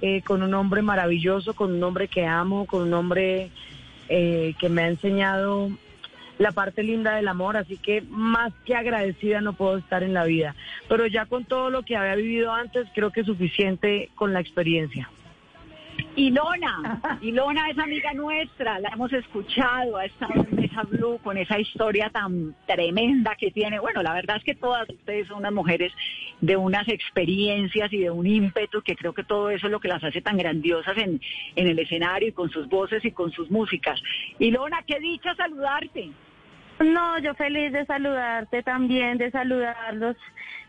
eh, 0.00 0.22
con 0.22 0.44
un 0.44 0.54
hombre 0.54 0.80
maravilloso, 0.80 1.54
con 1.54 1.72
un 1.72 1.82
hombre 1.82 2.06
que 2.06 2.24
amo, 2.24 2.66
con 2.66 2.82
un 2.82 2.94
hombre 2.94 3.50
eh, 4.08 4.54
que 4.60 4.68
me 4.68 4.82
ha 4.82 4.88
enseñado 4.90 5.70
la 6.38 6.52
parte 6.52 6.84
linda 6.84 7.16
del 7.16 7.26
amor, 7.26 7.56
así 7.56 7.78
que 7.78 8.00
más 8.02 8.52
que 8.64 8.76
agradecida 8.76 9.40
no 9.40 9.54
puedo 9.54 9.76
estar 9.76 10.04
en 10.04 10.14
la 10.14 10.22
vida. 10.22 10.54
Pero 10.88 11.08
ya 11.08 11.26
con 11.26 11.44
todo 11.44 11.70
lo 11.70 11.82
que 11.82 11.96
había 11.96 12.14
vivido 12.14 12.52
antes, 12.52 12.86
creo 12.94 13.10
que 13.10 13.22
es 13.22 13.26
suficiente 13.26 14.08
con 14.14 14.32
la 14.32 14.38
experiencia. 14.38 15.10
Ilona, 16.18 17.00
Ilona 17.20 17.70
es 17.70 17.78
amiga 17.78 18.12
nuestra, 18.12 18.80
la 18.80 18.88
hemos 18.88 19.12
escuchado, 19.12 19.98
ha 19.98 20.04
estado 20.04 20.44
en 20.50 20.56
Mesa 20.56 20.82
Blue 20.82 21.20
con 21.22 21.38
esa 21.38 21.60
historia 21.60 22.10
tan 22.10 22.56
tremenda 22.66 23.36
que 23.36 23.52
tiene. 23.52 23.78
Bueno, 23.78 24.02
la 24.02 24.14
verdad 24.14 24.38
es 24.38 24.42
que 24.42 24.56
todas 24.56 24.88
ustedes 24.88 25.28
son 25.28 25.38
unas 25.38 25.52
mujeres 25.52 25.92
de 26.40 26.56
unas 26.56 26.88
experiencias 26.88 27.92
y 27.92 27.98
de 27.98 28.10
un 28.10 28.26
ímpetu 28.26 28.82
que 28.82 28.96
creo 28.96 29.12
que 29.12 29.22
todo 29.22 29.50
eso 29.50 29.66
es 29.66 29.70
lo 29.70 29.78
que 29.78 29.86
las 29.86 30.02
hace 30.02 30.20
tan 30.20 30.36
grandiosas 30.36 30.96
en, 30.98 31.20
en 31.54 31.68
el 31.68 31.78
escenario 31.78 32.30
y 32.30 32.32
con 32.32 32.50
sus 32.50 32.68
voces 32.68 33.04
y 33.04 33.12
con 33.12 33.30
sus 33.30 33.48
músicas. 33.48 34.02
Ilona, 34.40 34.82
qué 34.88 34.98
dicha 34.98 35.36
saludarte. 35.36 36.10
No, 36.80 37.18
yo 37.20 37.34
feliz 37.34 37.72
de 37.72 37.86
saludarte 37.86 38.64
también, 38.64 39.18
de 39.18 39.30
saludarlos, 39.30 40.16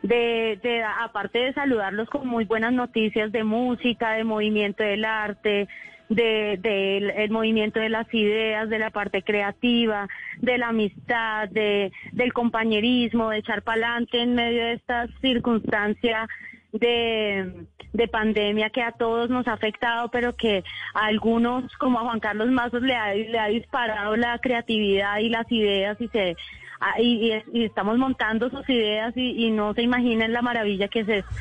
de, 0.02 0.60
de 0.62 0.84
aparte 0.84 1.40
de 1.40 1.54
saludarlos 1.54 2.10
con 2.10 2.28
muy 2.28 2.46
buenas 2.46 2.74
noticias 2.74 3.32
de 3.32 3.44
música, 3.44 4.12
de 4.12 4.24
movimiento 4.24 4.84
del 4.84 5.06
arte, 5.06 5.68
de, 6.10 6.58
del 6.62 7.12
el 7.12 7.30
movimiento 7.30 7.80
de 7.80 7.90
las 7.90 8.12
ideas, 8.14 8.70
de 8.70 8.80
la 8.80 8.90
parte 8.90 9.22
creativa, 9.22 10.08
de 10.40 10.58
la 10.58 10.70
amistad, 10.70 11.50
de, 11.50 11.92
del 12.14 12.34
compañerismo, 12.34 13.30
de 13.30 13.38
echar 13.38 13.62
pa'lante 13.62 14.22
en 14.22 14.36
medio 14.36 14.64
de 14.66 14.74
esta 14.74 15.08
circunstancia 15.22 16.28
de, 16.72 17.66
de 17.94 18.08
pandemia 18.08 18.70
que 18.70 18.82
a 18.82 18.92
todos 18.92 19.30
nos 19.30 19.48
ha 19.48 19.54
afectado, 19.54 20.10
pero 20.10 20.36
que 20.36 20.64
a 20.94 21.06
algunos, 21.06 21.72
como 21.78 22.00
a 22.00 22.04
Juan 22.04 22.20
Carlos 22.20 22.50
Mazos, 22.50 22.82
le 22.82 22.96
ha, 22.96 23.14
le 23.14 23.40
ha 23.40 23.48
disparado 23.48 24.16
la 24.16 24.38
creatividad 24.40 25.20
y 25.20 25.30
las 25.30 25.52
ideas 25.52 26.00
y 26.00 26.08
se 26.10 26.36
y, 27.00 27.34
y- 27.34 27.44
y 27.62 27.66
estamos 27.66 27.98
montando 27.98 28.50
sus 28.50 28.68
ideas 28.70 29.16
y, 29.16 29.46
y 29.48 29.52
no 29.52 29.74
se 29.74 29.82
imaginan 29.82 30.34
la 30.34 30.42
maravilla 30.42 30.88
que 30.88 31.02
es 31.02 31.10
esto. 31.10 31.32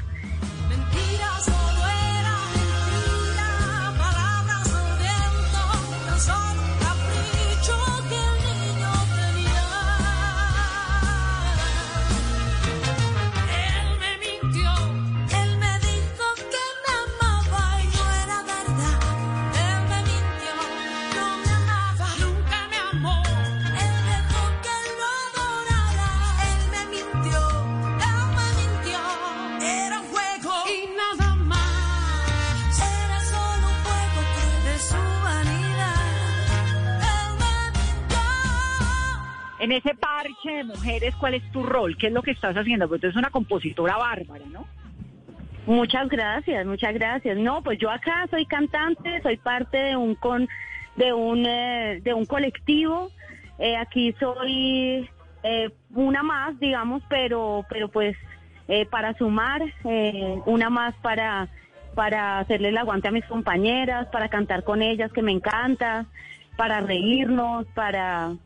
Ese 39.78 39.94
parche 39.94 40.50
de 40.50 40.64
mujeres, 40.64 41.14
¿cuál 41.16 41.34
es 41.34 41.50
tu 41.50 41.62
rol? 41.62 41.96
¿Qué 41.96 42.08
es 42.08 42.12
lo 42.12 42.22
que 42.22 42.32
estás 42.32 42.56
haciendo? 42.56 42.88
Porque 42.88 43.00
tú 43.00 43.06
eres 43.06 43.16
una 43.16 43.30
compositora 43.30 43.96
bárbara, 43.96 44.44
¿no? 44.50 44.66
Muchas 45.66 46.08
gracias, 46.08 46.64
muchas 46.64 46.94
gracias. 46.94 47.36
No, 47.36 47.62
pues 47.62 47.78
yo 47.78 47.90
acá 47.90 48.26
soy 48.30 48.46
cantante, 48.46 49.20
soy 49.22 49.36
parte 49.36 49.76
de 49.76 49.96
un 49.96 50.14
con 50.14 50.48
de 50.96 51.12
un 51.12 51.44
eh, 51.46 52.00
de 52.02 52.14
un 52.14 52.24
colectivo. 52.24 53.10
Eh, 53.58 53.76
aquí 53.76 54.14
soy 54.18 55.08
eh, 55.42 55.70
una 55.94 56.22
más, 56.22 56.58
digamos, 56.58 57.02
pero 57.08 57.66
pero 57.68 57.88
pues 57.88 58.16
eh, 58.66 58.86
para 58.86 59.14
sumar 59.18 59.62
eh, 59.84 60.40
una 60.46 60.70
más 60.70 60.94
para 61.02 61.48
para 61.94 62.38
hacerle 62.38 62.68
el 62.68 62.78
aguante 62.78 63.08
a 63.08 63.12
mis 63.12 63.24
compañeras, 63.26 64.06
para 64.08 64.28
cantar 64.28 64.64
con 64.64 64.82
ellas 64.82 65.12
que 65.12 65.20
me 65.20 65.32
encanta, 65.32 66.06
para 66.56 66.80
reírnos, 66.80 67.66
para 67.74 68.36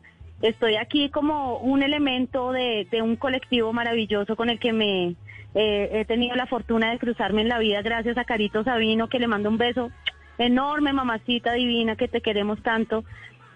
estoy 0.43 0.75
aquí 0.75 1.09
como 1.09 1.57
un 1.57 1.83
elemento 1.83 2.51
de, 2.51 2.85
un 3.01 3.15
colectivo 3.15 3.71
maravilloso 3.73 4.35
con 4.35 4.49
el 4.49 4.59
que 4.59 4.73
me 4.73 5.15
eh, 5.55 5.89
he 5.93 6.05
tenido 6.05 6.35
la 6.35 6.47
fortuna 6.47 6.91
de 6.91 6.99
cruzarme 6.99 7.41
en 7.41 7.49
la 7.49 7.59
vida 7.59 7.81
gracias 7.81 8.17
a 8.17 8.25
Carito 8.25 8.63
Sabino, 8.63 9.07
que 9.07 9.19
le 9.19 9.27
mando 9.27 9.49
un 9.49 9.57
beso 9.57 9.89
enorme, 10.37 10.91
mamacita 10.93 11.53
divina, 11.53 11.95
que 11.95 12.09
te 12.09 12.21
queremos 12.21 12.61
tanto 12.61 13.05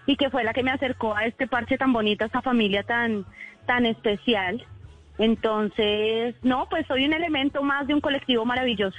y 0.06 0.16
que 0.16 0.30
fue 0.30 0.44
la 0.44 0.54
que 0.54 0.62
me 0.62 0.70
acercó 0.70 1.14
a 1.14 1.26
este 1.26 1.46
parche 1.46 1.76
tan 1.76 1.92
bonito, 1.92 2.24
a 2.24 2.28
esta 2.28 2.40
familia 2.40 2.82
tan, 2.84 3.26
tan 3.66 3.84
especial. 3.84 4.64
Entonces, 5.18 6.36
no, 6.42 6.68
pues 6.70 6.86
soy 6.86 7.04
un 7.04 7.12
elemento 7.12 7.62
más 7.62 7.86
de 7.86 7.94
un 7.94 8.00
colectivo 8.00 8.46
maravilloso. 8.46 8.98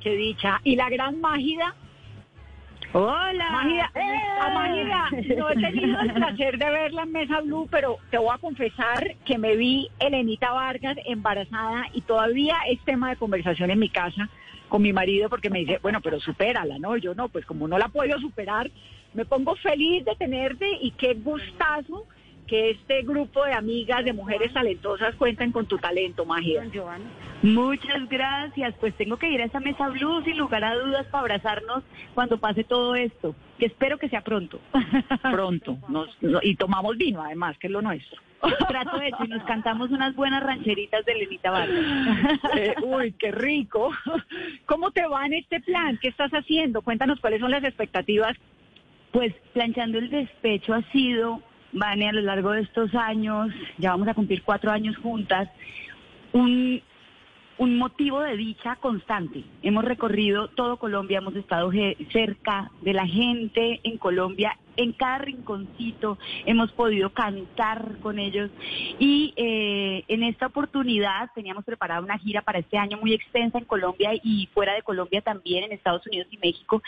Qué 0.00 0.16
dicha. 0.16 0.60
¿Y 0.64 0.74
la 0.74 0.90
gran 0.90 1.20
Mágida? 1.20 1.76
Hola. 2.92 3.50
Mágida, 3.50 3.92
a 4.40 4.50
Mágida, 4.50 5.10
no 5.36 5.50
he 5.50 5.54
tenido 5.56 6.00
el 6.00 6.12
placer 6.14 6.58
de 6.58 6.70
verla 6.70 7.02
en 7.02 7.12
Mesa 7.12 7.40
Blue, 7.42 7.68
pero 7.70 7.98
te 8.10 8.16
voy 8.16 8.30
a 8.32 8.38
confesar 8.38 9.14
que 9.26 9.36
me 9.36 9.56
vi 9.56 9.88
Elenita 9.98 10.52
Vargas 10.52 10.96
embarazada 11.04 11.86
y 11.92 12.00
todavía 12.00 12.56
es 12.66 12.80
tema 12.84 13.10
de 13.10 13.16
conversación 13.16 13.70
en 13.70 13.78
mi 13.78 13.90
casa 13.90 14.30
con 14.70 14.82
mi 14.82 14.92
marido 14.92 15.28
porque 15.28 15.50
me 15.50 15.60
dice, 15.60 15.78
bueno, 15.82 16.00
pero 16.00 16.18
supérala, 16.18 16.78
¿no? 16.78 16.96
Yo 16.96 17.14
no, 17.14 17.28
pues 17.28 17.44
como 17.44 17.68
no 17.68 17.78
la 17.78 17.88
puedo 17.88 18.18
superar, 18.20 18.70
me 19.12 19.24
pongo 19.26 19.54
feliz 19.56 20.04
de 20.04 20.14
tenerte 20.16 20.66
y 20.80 20.90
qué 20.92 21.14
gustazo 21.14 22.06
que 22.48 22.70
este 22.70 23.02
grupo 23.02 23.44
de 23.44 23.52
amigas, 23.52 24.04
de 24.04 24.12
mujeres 24.12 24.52
talentosas 24.52 25.14
cuenten 25.16 25.52
con 25.52 25.66
tu 25.66 25.78
talento, 25.78 26.24
Mágida. 26.24 26.62
Muchas 27.42 28.08
gracias. 28.08 28.74
Pues 28.80 28.94
tengo 28.96 29.16
que 29.16 29.30
ir 29.30 29.40
a 29.40 29.44
esa 29.44 29.60
mesa 29.60 29.88
blue 29.90 30.22
sin 30.24 30.36
lugar 30.38 30.64
a 30.64 30.74
dudas 30.74 31.06
para 31.06 31.20
abrazarnos 31.20 31.84
cuando 32.14 32.38
pase 32.38 32.64
todo 32.64 32.96
esto. 32.96 33.36
Que 33.58 33.66
espero 33.66 33.98
que 33.98 34.08
sea 34.08 34.22
pronto. 34.22 34.60
Pronto. 35.22 35.78
Nos- 35.88 36.16
no- 36.22 36.40
y 36.42 36.56
tomamos 36.56 36.96
vino, 36.96 37.22
además, 37.22 37.56
que 37.58 37.66
es 37.68 37.72
lo 37.72 37.82
nuestro. 37.82 38.20
Trato 38.68 39.00
hecho 39.02 39.24
y 39.24 39.28
nos 39.28 39.42
cantamos 39.44 39.90
unas 39.90 40.14
buenas 40.14 40.42
rancheritas 40.42 41.04
de 41.04 41.14
Lenita 41.14 41.50
Vargas. 41.50 41.84
Eh, 42.56 42.74
uy, 42.84 43.12
qué 43.18 43.30
rico. 43.32 43.90
¿Cómo 44.66 44.90
te 44.92 45.06
va 45.06 45.26
en 45.26 45.34
este 45.34 45.60
plan? 45.60 45.98
¿Qué 46.00 46.08
estás 46.08 46.30
haciendo? 46.32 46.82
Cuéntanos 46.82 47.18
cuáles 47.20 47.40
son 47.40 47.50
las 47.50 47.64
expectativas. 47.64 48.36
Pues 49.10 49.34
planchando 49.54 49.98
el 49.98 50.10
despecho 50.10 50.72
ha 50.74 50.82
sido, 50.92 51.42
Vane, 51.72 52.08
a 52.08 52.12
lo 52.12 52.22
largo 52.22 52.52
de 52.52 52.62
estos 52.62 52.94
años, 52.94 53.52
ya 53.76 53.90
vamos 53.90 54.08
a 54.08 54.14
cumplir 54.14 54.42
cuatro 54.42 54.70
años 54.70 54.96
juntas, 54.96 55.48
un, 56.32 56.80
un 57.58 57.76
motivo 57.76 58.20
de 58.20 58.36
dicha 58.36 58.76
constante. 58.76 59.44
Hemos 59.62 59.84
recorrido 59.84 60.48
todo 60.48 60.78
Colombia, 60.78 61.18
hemos 61.18 61.36
estado 61.36 61.70
cerca 62.10 62.70
de 62.80 62.94
la 62.94 63.06
gente 63.06 63.80
en 63.82 63.98
Colombia, 63.98 64.56
en 64.76 64.92
cada 64.92 65.18
rinconcito, 65.18 66.18
hemos 66.46 66.72
podido 66.72 67.10
cantar 67.10 67.96
con 68.00 68.18
ellos 68.18 68.50
y 68.98 69.34
eh, 69.36 70.04
en 70.06 70.22
esta 70.22 70.46
oportunidad 70.46 71.30
teníamos 71.34 71.64
preparada 71.64 72.00
una 72.00 72.18
gira 72.18 72.42
para 72.42 72.60
este 72.60 72.78
año 72.78 72.96
muy 72.96 73.12
extensa 73.12 73.58
en 73.58 73.64
Colombia 73.64 74.12
y 74.22 74.48
fuera 74.54 74.74
de 74.74 74.82
Colombia 74.82 75.20
también, 75.20 75.64
en 75.64 75.72
Estados 75.72 76.06
Unidos 76.06 76.28
y 76.30 76.38
México. 76.38 76.80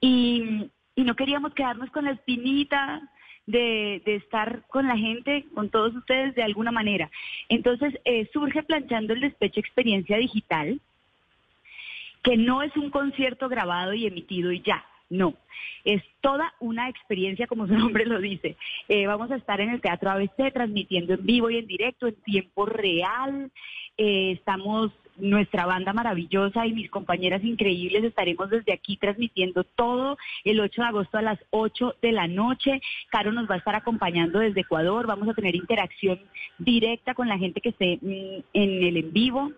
Y 0.00 0.70
no 0.96 1.16
queríamos 1.16 1.54
quedarnos 1.54 1.90
con 1.90 2.04
la 2.04 2.12
espinita 2.12 3.02
de, 3.48 4.02
de 4.04 4.16
estar 4.16 4.62
con 4.68 4.86
la 4.86 4.96
gente, 4.96 5.46
con 5.54 5.70
todos 5.70 5.94
ustedes 5.96 6.34
de 6.34 6.42
alguna 6.42 6.70
manera. 6.70 7.10
Entonces 7.48 7.98
eh, 8.04 8.28
surge 8.32 8.62
planchando 8.62 9.14
el 9.14 9.22
despecho 9.22 9.58
experiencia 9.58 10.18
digital, 10.18 10.80
que 12.22 12.36
no 12.36 12.62
es 12.62 12.76
un 12.76 12.90
concierto 12.90 13.48
grabado 13.48 13.94
y 13.94 14.06
emitido 14.06 14.52
y 14.52 14.60
ya. 14.60 14.84
No, 15.10 15.34
es 15.84 16.02
toda 16.20 16.52
una 16.60 16.90
experiencia, 16.90 17.46
como 17.46 17.66
su 17.66 17.72
nombre 17.78 18.04
lo 18.04 18.20
dice. 18.20 18.56
Eh, 18.88 19.06
vamos 19.06 19.30
a 19.30 19.36
estar 19.36 19.60
en 19.62 19.70
el 19.70 19.80
Teatro 19.80 20.10
ABC 20.10 20.52
transmitiendo 20.52 21.14
en 21.14 21.24
vivo 21.24 21.48
y 21.48 21.56
en 21.56 21.66
directo, 21.66 22.06
en 22.06 22.16
tiempo 22.16 22.66
real. 22.66 23.50
Eh, 23.96 24.32
estamos, 24.32 24.92
nuestra 25.18 25.66
banda 25.66 25.92
maravillosa 25.92 26.66
y 26.66 26.72
mis 26.72 26.90
compañeras 26.90 27.42
increíbles 27.44 28.04
estaremos 28.04 28.50
desde 28.50 28.72
aquí 28.72 28.96
transmitiendo 28.96 29.64
todo 29.64 30.16
el 30.44 30.60
8 30.60 30.82
de 30.82 30.88
agosto 30.88 31.18
a 31.18 31.22
las 31.22 31.38
8 31.50 31.96
de 32.02 32.12
la 32.12 32.26
noche. 32.26 32.80
Caro 33.10 33.32
nos 33.32 33.48
va 33.50 33.56
a 33.56 33.58
estar 33.58 33.74
acompañando 33.74 34.38
desde 34.38 34.60
Ecuador. 34.60 35.06
Vamos 35.06 35.28
a 35.28 35.34
tener 35.34 35.54
interacción 35.54 36.20
directa 36.58 37.14
con 37.14 37.28
la 37.28 37.38
gente 37.38 37.60
que 37.60 37.70
esté 37.70 37.98
mm, 38.00 38.42
en 38.52 38.82
el 38.82 38.96
en 38.96 39.12
vivo. 39.12 39.52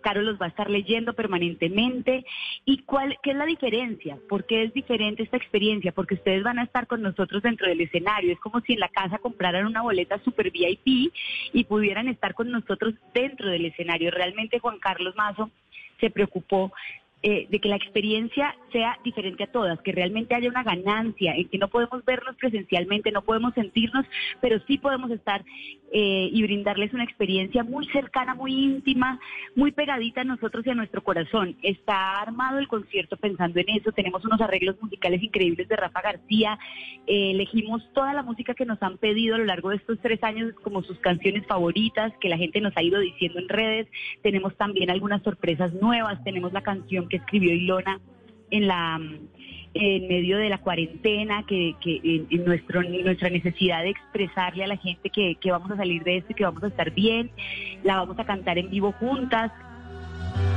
Caro 0.00 0.22
los 0.22 0.40
va 0.40 0.46
a 0.46 0.48
estar 0.48 0.70
leyendo 0.70 1.12
permanentemente. 1.12 2.24
¿Y 2.64 2.82
cuál, 2.84 3.16
qué 3.22 3.30
es 3.30 3.36
la 3.36 3.46
diferencia? 3.46 4.18
¿Por 4.28 4.44
qué 4.44 4.64
es 4.64 4.74
diferente 4.74 5.22
esta 5.22 5.38
experiencia? 5.38 5.92
Porque 5.92 6.14
ustedes 6.14 6.42
van 6.42 6.58
a 6.58 6.64
estar 6.64 6.86
con 6.86 7.02
nosotros 7.02 7.42
dentro 7.42 7.66
del 7.66 7.80
escenario. 7.80 8.32
Es 8.32 8.40
como 8.40 8.60
si 8.60 8.74
en 8.74 8.80
la 8.80 8.88
casa 8.88 9.18
compraran 9.18 9.66
una 9.66 9.82
boleta 9.82 10.22
super 10.22 10.50
VIP 10.50 11.12
y 11.52 11.64
pudieran 11.64 12.08
estar 12.08 12.34
con 12.34 12.50
nosotros 12.50 12.94
dentro 13.14 13.48
del 13.48 13.64
escenario. 13.64 14.10
Realmente 14.10 14.58
Juan 14.58 14.78
Carlos 14.78 15.16
Mazo 15.16 15.50
se 16.00 16.10
preocupó 16.10 16.72
eh, 17.22 17.46
de 17.50 17.58
que 17.60 17.68
la 17.68 17.76
experiencia 17.76 18.56
sea 18.72 18.98
diferente 19.04 19.44
a 19.44 19.52
todas, 19.52 19.78
que 19.82 19.92
realmente 19.92 20.34
haya 20.34 20.48
una 20.48 20.62
ganancia, 20.62 21.34
en 21.34 21.48
que 21.48 21.58
no 21.58 21.68
podemos 21.68 22.02
vernos 22.04 22.34
presencialmente, 22.36 23.12
no 23.12 23.22
podemos 23.22 23.52
sentirnos, 23.52 24.06
pero 24.40 24.58
sí 24.66 24.78
podemos 24.78 25.10
estar 25.10 25.44
eh, 25.92 26.30
y 26.32 26.42
brindarles 26.42 26.94
una 26.94 27.04
experiencia 27.04 27.64
muy 27.64 27.86
cercana, 27.88 28.34
muy 28.34 28.52
íntima, 28.52 29.20
muy 29.54 29.72
pegadita 29.72 30.20
a 30.22 30.24
nosotros 30.24 30.64
y 30.66 30.70
a 30.70 30.74
nuestro 30.74 31.02
corazón. 31.02 31.56
Está 31.62 32.20
armado 32.20 32.58
el 32.58 32.68
concierto 32.68 33.16
pensando 33.16 33.60
en 33.60 33.68
eso. 33.68 33.92
Tenemos 33.92 34.24
unos 34.24 34.40
arreglos 34.40 34.80
musicales 34.80 35.22
increíbles 35.22 35.68
de 35.68 35.76
Rafa 35.76 36.00
García. 36.00 36.58
Eh, 37.06 37.32
elegimos 37.32 37.82
toda 37.92 38.14
la 38.14 38.22
música 38.22 38.54
que 38.54 38.64
nos 38.64 38.82
han 38.82 38.96
pedido 38.98 39.34
a 39.34 39.38
lo 39.38 39.44
largo 39.44 39.70
de 39.70 39.76
estos 39.76 39.98
tres 40.00 40.22
años 40.22 40.54
como 40.62 40.82
sus 40.82 40.98
canciones 41.00 41.44
favoritas, 41.46 42.12
que 42.20 42.28
la 42.28 42.38
gente 42.38 42.60
nos 42.60 42.74
ha 42.76 42.82
ido 42.82 43.00
diciendo 43.00 43.40
en 43.40 43.48
redes. 43.48 43.88
Tenemos 44.22 44.56
también 44.56 44.90
algunas 44.90 45.22
sorpresas 45.22 45.74
nuevas. 45.74 46.22
Tenemos 46.24 46.52
la 46.52 46.62
canción 46.62 47.09
que 47.10 47.18
escribió 47.18 47.52
Ilona 47.52 48.00
en 48.50 48.66
la 48.66 48.98
en 49.72 50.08
medio 50.08 50.38
de 50.38 50.48
la 50.48 50.58
cuarentena, 50.58 51.44
que, 51.46 51.76
que 51.80 52.00
en, 52.02 52.44
nuestro, 52.44 52.82
nuestra 52.82 53.30
necesidad 53.30 53.82
de 53.82 53.90
expresarle 53.90 54.64
a 54.64 54.66
la 54.66 54.76
gente 54.76 55.10
que, 55.10 55.36
que 55.36 55.52
vamos 55.52 55.70
a 55.70 55.76
salir 55.76 56.02
de 56.02 56.18
esto 56.18 56.32
y 56.32 56.34
que 56.34 56.44
vamos 56.44 56.62
a 56.64 56.68
estar 56.68 56.90
bien, 56.90 57.30
la 57.84 57.96
vamos 57.96 58.18
a 58.18 58.24
cantar 58.24 58.58
en 58.58 58.68
vivo 58.68 58.92
juntas. 58.92 59.52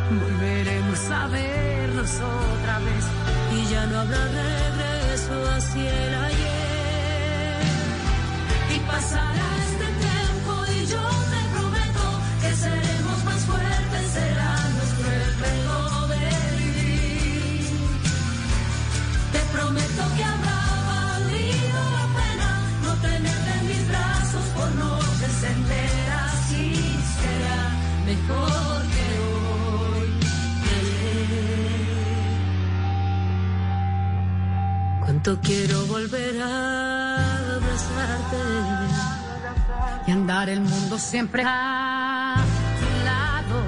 Volveremos 0.10 1.12
a 1.12 1.28
vernos 1.28 2.22
otra 2.22 2.80
vez 2.80 3.12
y 3.54 3.72
ya 3.72 3.86
no 3.86 4.00
habrá 4.00 4.26
regreso 4.28 5.44
hacia 5.56 6.08
el 6.08 6.16
ayer. 6.16 7.64
Y 8.76 8.80
pasará 8.88 9.63
Cuánto 35.24 35.42
quiero 35.42 35.86
volver 35.86 36.42
a 36.42 37.16
abrazarte 37.56 38.36
y 40.06 40.12
andar 40.12 40.50
el 40.50 40.60
mundo 40.60 41.00
siempre 41.00 41.44
a 41.46 42.44
tu 42.78 43.06
lado. 43.06 43.64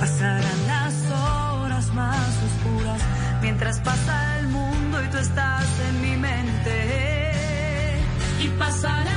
Pasarán 0.00 0.66
las 0.66 0.94
horas 1.10 1.92
más 1.92 2.30
oscuras 2.48 3.02
mientras 3.42 3.78
pasa 3.80 4.38
el 4.38 4.48
mundo 4.48 5.04
y 5.04 5.08
tú 5.10 5.18
estás 5.18 5.66
en 5.90 6.00
mi 6.00 6.16
mente. 6.16 8.02
Y 8.40 8.48
pasará 8.58 9.15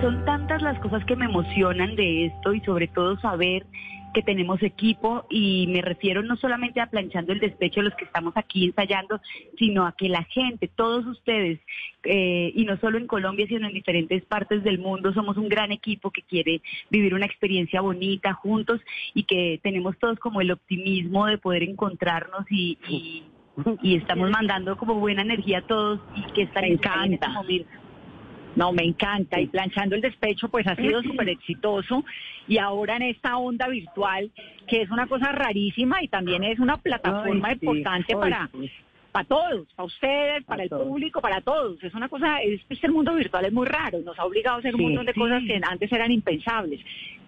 son 0.00 0.24
tantas 0.24 0.62
las 0.62 0.78
cosas 0.80 1.04
que 1.04 1.16
me 1.16 1.26
emocionan 1.26 1.96
de 1.96 2.26
esto 2.26 2.54
y 2.54 2.60
sobre 2.60 2.88
todo 2.88 3.18
saber 3.20 3.66
que 4.14 4.22
tenemos 4.22 4.62
equipo 4.62 5.26
y 5.30 5.66
me 5.68 5.82
refiero 5.82 6.22
no 6.22 6.36
solamente 6.36 6.80
a 6.80 6.88
planchando 6.88 7.32
el 7.32 7.40
despecho 7.40 7.82
los 7.82 7.94
que 7.94 8.04
estamos 8.04 8.36
aquí 8.36 8.64
ensayando, 8.64 9.20
sino 9.58 9.86
a 9.86 9.92
que 9.92 10.08
la 10.08 10.24
gente, 10.24 10.68
todos 10.68 11.06
ustedes, 11.06 11.60
eh, 12.04 12.52
y 12.54 12.64
no 12.64 12.78
solo 12.78 12.98
en 12.98 13.06
Colombia, 13.06 13.46
sino 13.48 13.66
en 13.66 13.74
diferentes 13.74 14.24
partes 14.24 14.64
del 14.64 14.78
mundo, 14.78 15.12
somos 15.12 15.36
un 15.36 15.48
gran 15.48 15.72
equipo 15.72 16.10
que 16.10 16.22
quiere 16.22 16.62
vivir 16.90 17.14
una 17.14 17.26
experiencia 17.26 17.80
bonita 17.80 18.32
juntos 18.34 18.80
y 19.14 19.24
que 19.24 19.60
tenemos 19.62 19.98
todos 19.98 20.18
como 20.18 20.40
el 20.40 20.50
optimismo 20.50 21.26
de 21.26 21.38
poder 21.38 21.62
encontrarnos 21.62 22.44
y, 22.50 22.78
y, 22.88 23.24
y 23.82 23.96
estamos 23.96 24.30
mandando 24.30 24.76
como 24.76 24.94
buena 24.94 25.22
energía 25.22 25.58
a 25.58 25.66
todos 25.66 26.00
y 26.16 26.22
que 26.32 26.48
Me 26.60 26.68
encanta. 26.68 27.42
No, 28.58 28.72
me 28.72 28.82
encanta. 28.82 29.40
Y 29.40 29.46
planchando 29.46 29.94
el 29.94 30.00
despecho, 30.02 30.48
pues 30.48 30.66
ha 30.66 30.74
sido 30.74 31.00
súper 31.04 31.28
exitoso. 31.28 32.04
Y 32.48 32.58
ahora 32.58 32.96
en 32.96 33.02
esta 33.02 33.36
onda 33.36 33.68
virtual, 33.68 34.30
que 34.66 34.82
es 34.82 34.90
una 34.90 35.06
cosa 35.06 35.30
rarísima 35.32 36.02
y 36.02 36.08
también 36.08 36.42
es 36.42 36.58
una 36.58 36.76
plataforma 36.76 37.48
Ay, 37.48 37.58
sí, 37.60 37.66
importante 37.66 38.14
ay, 38.14 38.20
para, 38.20 38.50
sí. 38.52 38.70
para 39.12 39.24
todos, 39.28 39.68
para 39.76 39.86
ustedes, 39.86 40.44
para 40.44 40.64
el 40.64 40.70
público, 40.70 41.20
para 41.20 41.40
todos. 41.40 41.82
Es 41.84 41.94
una 41.94 42.08
cosa, 42.08 42.42
es, 42.42 42.60
este 42.68 42.88
mundo 42.88 43.14
virtual 43.14 43.44
es 43.44 43.52
muy 43.52 43.66
raro. 43.66 44.00
Nos 44.00 44.18
ha 44.18 44.24
obligado 44.24 44.56
a 44.56 44.58
hacer 44.58 44.74
un 44.74 44.80
Sí. 44.80 44.86
montón 44.86 45.06
de 45.06 45.14
cosas 45.14 45.42
que 45.46 45.60
antes 45.62 45.92
eran 45.92 46.10
impensables. 46.10 46.80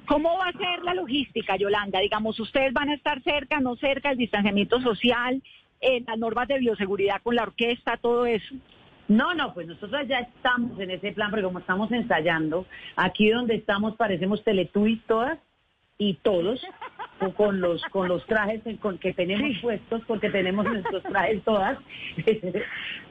¿Cómo 0.06 0.36
va 0.36 0.48
a 0.48 0.52
ser 0.52 0.82
la 0.82 0.94
logística, 0.94 1.56
Yolanda? 1.56 2.00
Digamos, 2.00 2.40
ustedes 2.40 2.72
van 2.72 2.88
a 2.88 2.94
estar 2.94 3.22
cerca, 3.22 3.60
no 3.60 3.76
cerca, 3.76 4.10
el 4.10 4.18
distanciamiento 4.18 4.80
social, 4.80 5.40
eh, 5.80 6.02
las 6.04 6.18
normas 6.18 6.48
de 6.48 6.58
bioseguridad 6.58 7.22
con 7.22 7.36
la 7.36 7.44
orquesta, 7.44 7.96
todo 7.98 8.26
eso. 8.26 8.56
No, 9.10 9.34
no, 9.34 9.52
pues 9.52 9.66
nosotros 9.66 10.06
ya 10.06 10.20
estamos 10.20 10.78
en 10.78 10.92
ese 10.92 11.10
plan, 11.10 11.30
porque 11.30 11.42
como 11.42 11.58
estamos 11.58 11.90
ensayando, 11.90 12.64
aquí 12.94 13.28
donde 13.28 13.56
estamos 13.56 13.96
parecemos 13.96 14.44
Teletubbies 14.44 15.02
todas 15.08 15.36
y 15.98 16.14
todos, 16.22 16.64
con 17.36 17.60
los 17.60 17.82
con 17.86 18.06
los 18.06 18.24
trajes 18.26 18.62
con 18.78 18.98
que 18.98 19.12
tenemos 19.12 19.58
puestos, 19.60 20.02
porque 20.06 20.30
tenemos 20.30 20.64
nuestros 20.64 21.02
trajes 21.02 21.42
todas, 21.42 21.78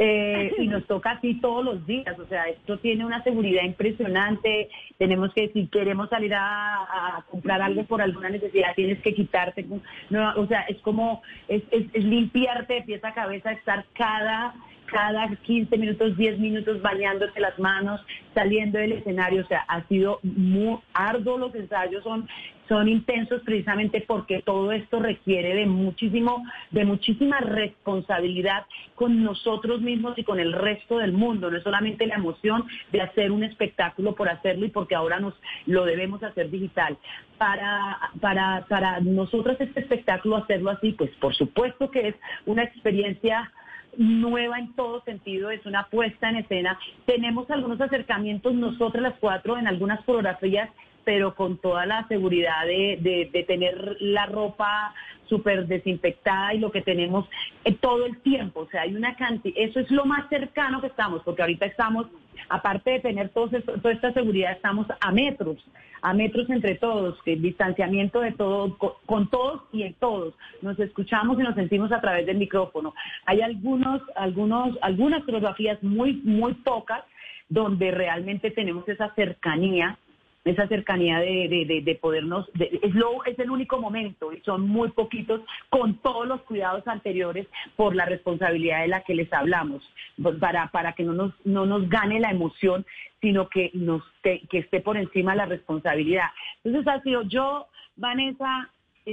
Eh, 0.02 0.54
y 0.58 0.68
nos 0.70 0.88
toca 0.88 1.12
así 1.12 1.42
todos 1.42 1.66
los 1.66 1.86
días, 1.86 2.18
o 2.18 2.26
sea, 2.28 2.48
esto 2.48 2.80
tiene 2.80 3.06
una 3.06 3.22
seguridad 3.22 3.64
impresionante, 3.66 4.70
tenemos 4.98 5.34
que, 5.34 5.50
si 5.50 5.68
queremos 5.68 6.08
salir 6.08 6.34
a, 6.34 7.18
a 7.18 7.26
comprar 7.30 7.62
algo 7.62 7.84
por 7.84 8.02
alguna 8.02 8.30
necesidad, 8.30 8.74
tienes 8.78 9.02
que 9.02 9.14
quitarte, 9.14 9.66
no, 10.10 10.34
o 10.38 10.48
sea, 10.48 10.62
es 10.70 10.78
como, 10.78 11.22
es, 11.50 11.64
es, 11.72 11.88
es 11.92 12.06
limpiarte 12.06 12.76
de 12.76 12.82
pies 12.84 13.04
a 13.04 13.14
cabeza, 13.14 13.52
estar 13.52 13.84
cada 13.92 14.56
cada 14.92 15.28
15 15.36 15.78
minutos, 15.78 16.18
10 16.18 16.40
minutos 16.40 16.82
bañándote 16.82 17.40
las 17.40 17.58
manos, 17.60 18.02
saliendo 18.34 18.80
del 18.80 18.94
escenario. 18.94 19.44
O 19.44 19.48
sea, 19.48 19.60
ha 19.68 19.84
sido 19.88 20.20
muy 20.24 20.80
arduo 20.94 21.38
los 21.38 21.56
ensayos, 21.56 22.04
son, 22.04 22.28
son 22.68 22.88
intensos 22.88 23.42
precisamente 23.44 24.02
porque 24.02 24.42
todo 24.42 24.72
esto 24.72 25.00
requiere 25.00 25.56
de 25.56 25.66
muchísimo, 25.66 26.44
de 26.72 26.86
muchísima 26.86 27.40
responsabilidad 27.40 28.66
con 28.96 29.24
nosotros 29.24 29.82
mismos 29.82 30.18
y 30.18 30.24
con 30.24 30.40
el 30.40 30.54
resto 30.54 30.98
del 30.98 31.14
mundo. 31.14 31.50
No 31.50 31.58
es 31.58 31.64
solamente 31.64 32.08
la 32.08 32.16
emoción 32.16 32.66
de 32.92 33.02
hacer 33.02 33.32
un 33.32 33.44
espectáculo 33.44 34.16
por 34.16 34.30
hacerlo 34.30 34.66
y 34.66 34.70
porque 34.70 34.96
ahora 34.96 35.20
nos 35.20 35.34
lo 35.66 35.86
debemos 35.86 36.24
hacer 36.24 36.50
digital. 36.50 36.98
Para, 37.38 37.98
para, 38.20 38.66
para 38.68 39.00
nosotros 39.00 39.56
este 39.60 39.80
espectáculo 39.80 40.38
hacerlo 40.38 40.72
así, 40.72 40.92
pues 40.92 41.10
por 41.22 41.34
supuesto 41.36 41.90
que 41.90 42.10
es 42.10 42.16
una 42.46 42.64
experiencia 42.64 43.52
nueva 44.00 44.58
en 44.60 44.74
todo 44.76 45.04
sentido, 45.04 45.52
es 45.52 45.66
una 45.66 45.88
puesta 45.90 46.30
en 46.30 46.38
escena. 46.38 46.80
Tenemos 47.06 47.52
algunos 47.52 47.82
acercamientos 47.82 48.54
nosotras 48.54 49.04
las 49.04 49.20
cuatro 49.20 49.58
en 49.58 49.68
algunas 49.68 50.04
fotografías, 50.06 50.70
pero 51.10 51.34
con 51.34 51.58
toda 51.58 51.88
la 51.88 52.08
seguridad 52.08 52.68
de, 52.68 53.00
de- 53.34 53.44
tener 53.46 53.98
la 54.00 54.28
ropa 54.28 54.94
súper 55.26 55.66
desinfectada 55.66 56.54
y 56.54 56.60
lo 56.60 56.70
que 56.72 56.84
tenemos 56.84 57.28
eh, 57.66 57.74
todo 57.74 58.06
el 58.06 58.20
tiempo. 58.20 58.60
O 58.60 58.70
sea, 58.70 58.82
hay 58.84 58.96
una 58.96 59.16
cantidad, 59.16 59.56
eso 59.58 59.80
es 59.80 59.90
lo 59.90 60.06
más 60.06 60.30
cercano 60.30 60.82
que 60.82 60.86
estamos, 60.86 61.24
porque 61.24 61.42
ahorita 61.42 61.66
estamos, 61.66 62.06
aparte 62.48 62.92
de 62.92 63.00
tener 63.00 63.30
todo 63.30 63.50
toda 63.82 63.92
esta 63.92 64.14
seguridad, 64.14 64.52
estamos 64.52 64.86
a 65.02 65.12
metros, 65.12 65.58
a 66.04 66.14
metros 66.14 66.48
entre 66.52 66.76
todos, 66.76 67.20
que 67.24 67.34
el 67.34 67.42
distanciamiento 67.42 68.22
de 68.22 68.34
todo, 68.34 68.78
con, 68.78 68.92
con 69.08 69.30
todos 69.32 69.64
y 69.74 69.82
en 69.82 69.96
todos. 69.96 70.36
Nos 70.62 70.80
escuchamos 70.80 71.40
y 71.40 71.42
nos 71.42 71.56
sentimos 71.56 71.92
a 71.92 72.02
través 72.02 72.28
del 72.28 72.38
micrófono. 72.38 72.94
Hay 73.26 73.42
algunos, 73.42 74.04
algunos, 74.16 74.78
algunas 74.84 75.24
coreografías 75.24 75.82
muy, 75.82 76.22
muy 76.24 76.54
pocas 76.54 77.02
donde 77.50 77.90
realmente 77.90 78.52
tenemos 78.52 78.88
esa 78.88 79.12
cercanía 79.16 79.98
esa 80.46 80.68
cercanía 80.68 81.20
de, 81.20 81.48
de, 81.50 81.66
de, 81.66 81.82
de 81.82 81.96
podernos, 81.96 82.50
de- 82.54 82.80
es, 82.82 82.96
lo, 82.96 83.24
es 83.26 83.38
el 83.40 83.52
único 83.52 83.80
momento 83.80 84.32
y 84.34 84.40
son 84.42 84.62
muy 84.68 84.90
poquitos 84.92 85.42
con 85.70 85.96
todos 86.02 86.28
los 86.28 86.42
cuidados 86.42 86.88
anteriores 86.88 87.48
por 87.76 87.96
la 87.96 88.06
responsabilidad 88.06 88.82
de 88.82 88.88
la 88.88 89.02
que 89.02 89.16
les 89.16 89.32
hablamos, 89.34 89.84
pues, 90.22 90.38
para, 90.38 90.68
para 90.72 90.94
que 90.94 91.04
no 91.04 91.14
nos, 91.14 91.34
no 91.46 91.66
nos 91.66 91.90
gane 91.90 92.20
la 92.20 92.32
emoción, 92.32 92.86
sino 93.22 93.50
que, 93.50 93.70
nos 93.74 94.02
que 94.24 94.42
esté 94.52 94.80
por 94.80 94.96
encima 94.98 95.36
la 95.36 95.46
responsabilidad. 95.46 96.30
Entonces 96.64 96.88
ha 96.94 97.02
sido 97.02 97.24
yo, 97.24 97.68
Vanessa, 97.98 98.70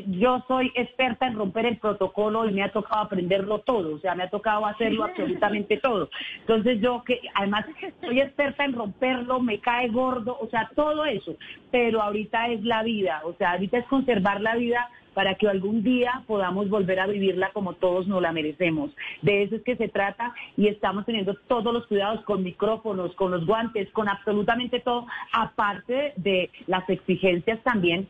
yo 0.06 0.44
soy 0.48 0.72
experta 0.74 1.26
en 1.26 1.34
romper 1.34 1.66
el 1.66 1.78
protocolo 1.78 2.48
y 2.48 2.52
me 2.52 2.62
ha 2.62 2.72
tocado 2.72 3.02
aprenderlo 3.02 3.60
todo, 3.60 3.94
o 3.94 3.98
sea, 3.98 4.14
me 4.14 4.24
ha 4.24 4.30
tocado 4.30 4.66
hacerlo 4.66 5.04
absolutamente 5.04 5.78
todo. 5.78 6.08
Entonces 6.40 6.80
yo 6.80 7.02
que 7.04 7.20
además 7.34 7.66
soy 8.00 8.20
experta 8.20 8.64
en 8.64 8.72
romperlo, 8.72 9.40
me 9.40 9.60
cae 9.60 9.88
gordo, 9.88 10.36
o 10.40 10.48
sea, 10.48 10.70
todo 10.74 11.04
eso, 11.04 11.36
pero 11.70 12.02
ahorita 12.02 12.48
es 12.48 12.64
la 12.64 12.82
vida, 12.82 13.22
o 13.24 13.34
sea, 13.34 13.52
ahorita 13.52 13.78
es 13.78 13.86
conservar 13.86 14.40
la 14.40 14.56
vida 14.56 14.88
para 15.16 15.34
que 15.36 15.48
algún 15.48 15.82
día 15.82 16.24
podamos 16.26 16.68
volver 16.68 17.00
a 17.00 17.06
vivirla 17.06 17.50
como 17.54 17.72
todos 17.72 18.06
nos 18.06 18.20
la 18.20 18.32
merecemos. 18.32 18.90
De 19.22 19.44
eso 19.44 19.56
es 19.56 19.62
que 19.62 19.74
se 19.76 19.88
trata 19.88 20.34
y 20.58 20.68
estamos 20.68 21.06
teniendo 21.06 21.34
todos 21.48 21.72
los 21.72 21.86
cuidados 21.86 22.22
con 22.26 22.42
micrófonos, 22.42 23.14
con 23.14 23.30
los 23.30 23.46
guantes, 23.46 23.90
con 23.92 24.10
absolutamente 24.10 24.80
todo, 24.80 25.06
aparte 25.32 26.12
de 26.16 26.50
las 26.66 26.86
exigencias 26.90 27.62
también 27.62 28.06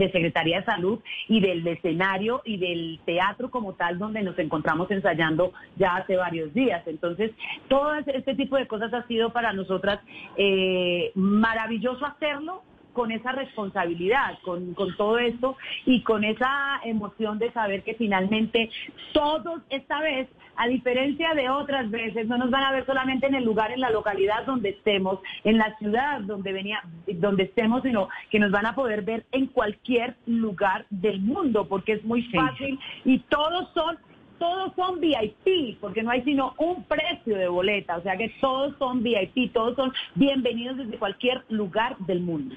de 0.00 0.10
Secretaría 0.10 0.60
de 0.60 0.64
Salud 0.64 0.98
y 1.28 1.40
del 1.40 1.66
escenario 1.66 2.42
y 2.44 2.56
del 2.56 3.00
teatro 3.04 3.50
como 3.50 3.74
tal 3.74 3.98
donde 3.98 4.22
nos 4.22 4.38
encontramos 4.38 4.90
ensayando 4.90 5.52
ya 5.76 5.96
hace 5.96 6.16
varios 6.16 6.52
días. 6.54 6.82
Entonces, 6.86 7.30
todo 7.68 7.94
este 7.94 8.34
tipo 8.34 8.56
de 8.56 8.66
cosas 8.66 8.92
ha 8.94 9.06
sido 9.06 9.32
para 9.32 9.52
nosotras 9.52 10.00
eh, 10.36 11.12
maravilloso 11.14 12.04
hacerlo 12.06 12.62
con 12.92 13.12
esa 13.12 13.32
responsabilidad, 13.32 14.38
con, 14.42 14.74
con 14.74 14.96
todo 14.96 15.18
esto 15.18 15.56
y 15.86 16.02
con 16.02 16.24
esa 16.24 16.80
emoción 16.84 17.38
de 17.38 17.52
saber 17.52 17.82
que 17.82 17.94
finalmente 17.94 18.70
todos 19.12 19.62
esta 19.70 20.00
vez, 20.00 20.28
a 20.60 20.68
diferencia 20.68 21.32
de 21.32 21.48
otras 21.48 21.90
veces, 21.90 22.28
no 22.28 22.36
nos 22.36 22.50
van 22.50 22.64
a 22.64 22.72
ver 22.72 22.84
solamente 22.84 23.26
en 23.26 23.34
el 23.34 23.44
lugar, 23.44 23.72
en 23.72 23.80
la 23.80 23.88
localidad 23.88 24.44
donde 24.44 24.68
estemos, 24.68 25.18
en 25.42 25.56
la 25.56 25.74
ciudad 25.78 26.20
donde 26.20 26.52
venía, 26.52 26.82
donde 27.06 27.44
estemos, 27.44 27.82
sino 27.82 28.10
que 28.30 28.38
nos 28.38 28.50
van 28.50 28.66
a 28.66 28.74
poder 28.74 29.00
ver 29.00 29.24
en 29.32 29.46
cualquier 29.46 30.16
lugar 30.26 30.84
del 30.90 31.22
mundo, 31.22 31.66
porque 31.66 31.92
es 31.92 32.04
muy 32.04 32.24
fácil 32.24 32.78
y 33.06 33.20
todos 33.20 33.70
son 33.72 33.96
todos 34.38 34.72
son 34.76 35.00
VIP, 35.00 35.78
porque 35.80 36.02
no 36.02 36.10
hay 36.10 36.22
sino 36.24 36.54
un 36.58 36.84
precio 36.84 37.36
de 37.36 37.48
boleta, 37.48 37.96
o 37.96 38.02
sea 38.02 38.18
que 38.18 38.30
todos 38.40 38.74
son 38.78 39.02
VIP, 39.02 39.54
todos 39.54 39.76
son 39.76 39.92
bienvenidos 40.14 40.76
desde 40.76 40.98
cualquier 40.98 41.42
lugar 41.48 41.96
del 42.00 42.20
mundo. 42.20 42.54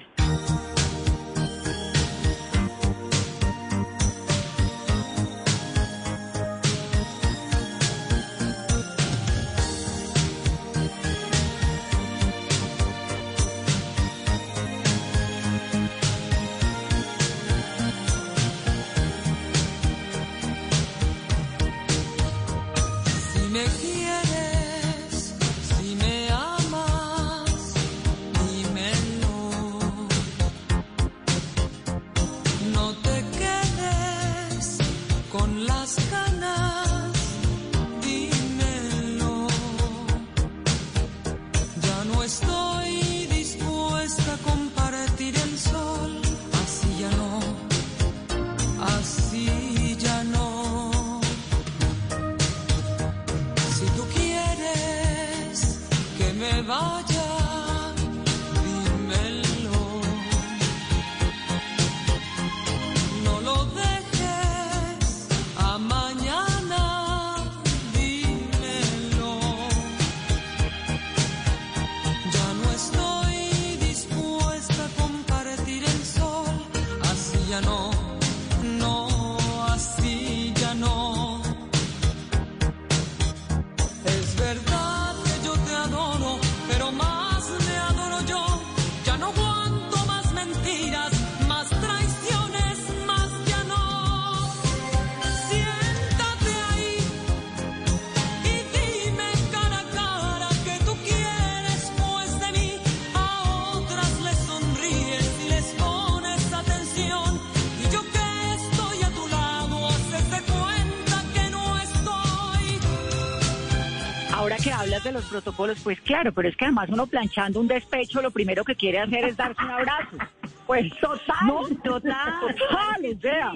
Protocolos, 115.34 115.80
pues 115.82 116.00
claro, 116.00 116.32
pero 116.32 116.48
es 116.48 116.56
que 116.56 116.64
además 116.64 116.88
uno 116.90 117.06
planchando 117.08 117.58
un 117.60 117.66
despecho, 117.66 118.22
lo 118.22 118.30
primero 118.30 118.62
que 118.62 118.76
quiere 118.76 119.00
hacer 119.00 119.24
es 119.24 119.36
darse 119.36 119.60
un 119.64 119.70
abrazo. 119.70 120.16
Pues 120.64 120.92
total, 121.00 121.46
no, 121.46 121.62
total, 121.84 122.54
total, 122.56 123.16
o 123.16 123.20
sea, 123.20 123.52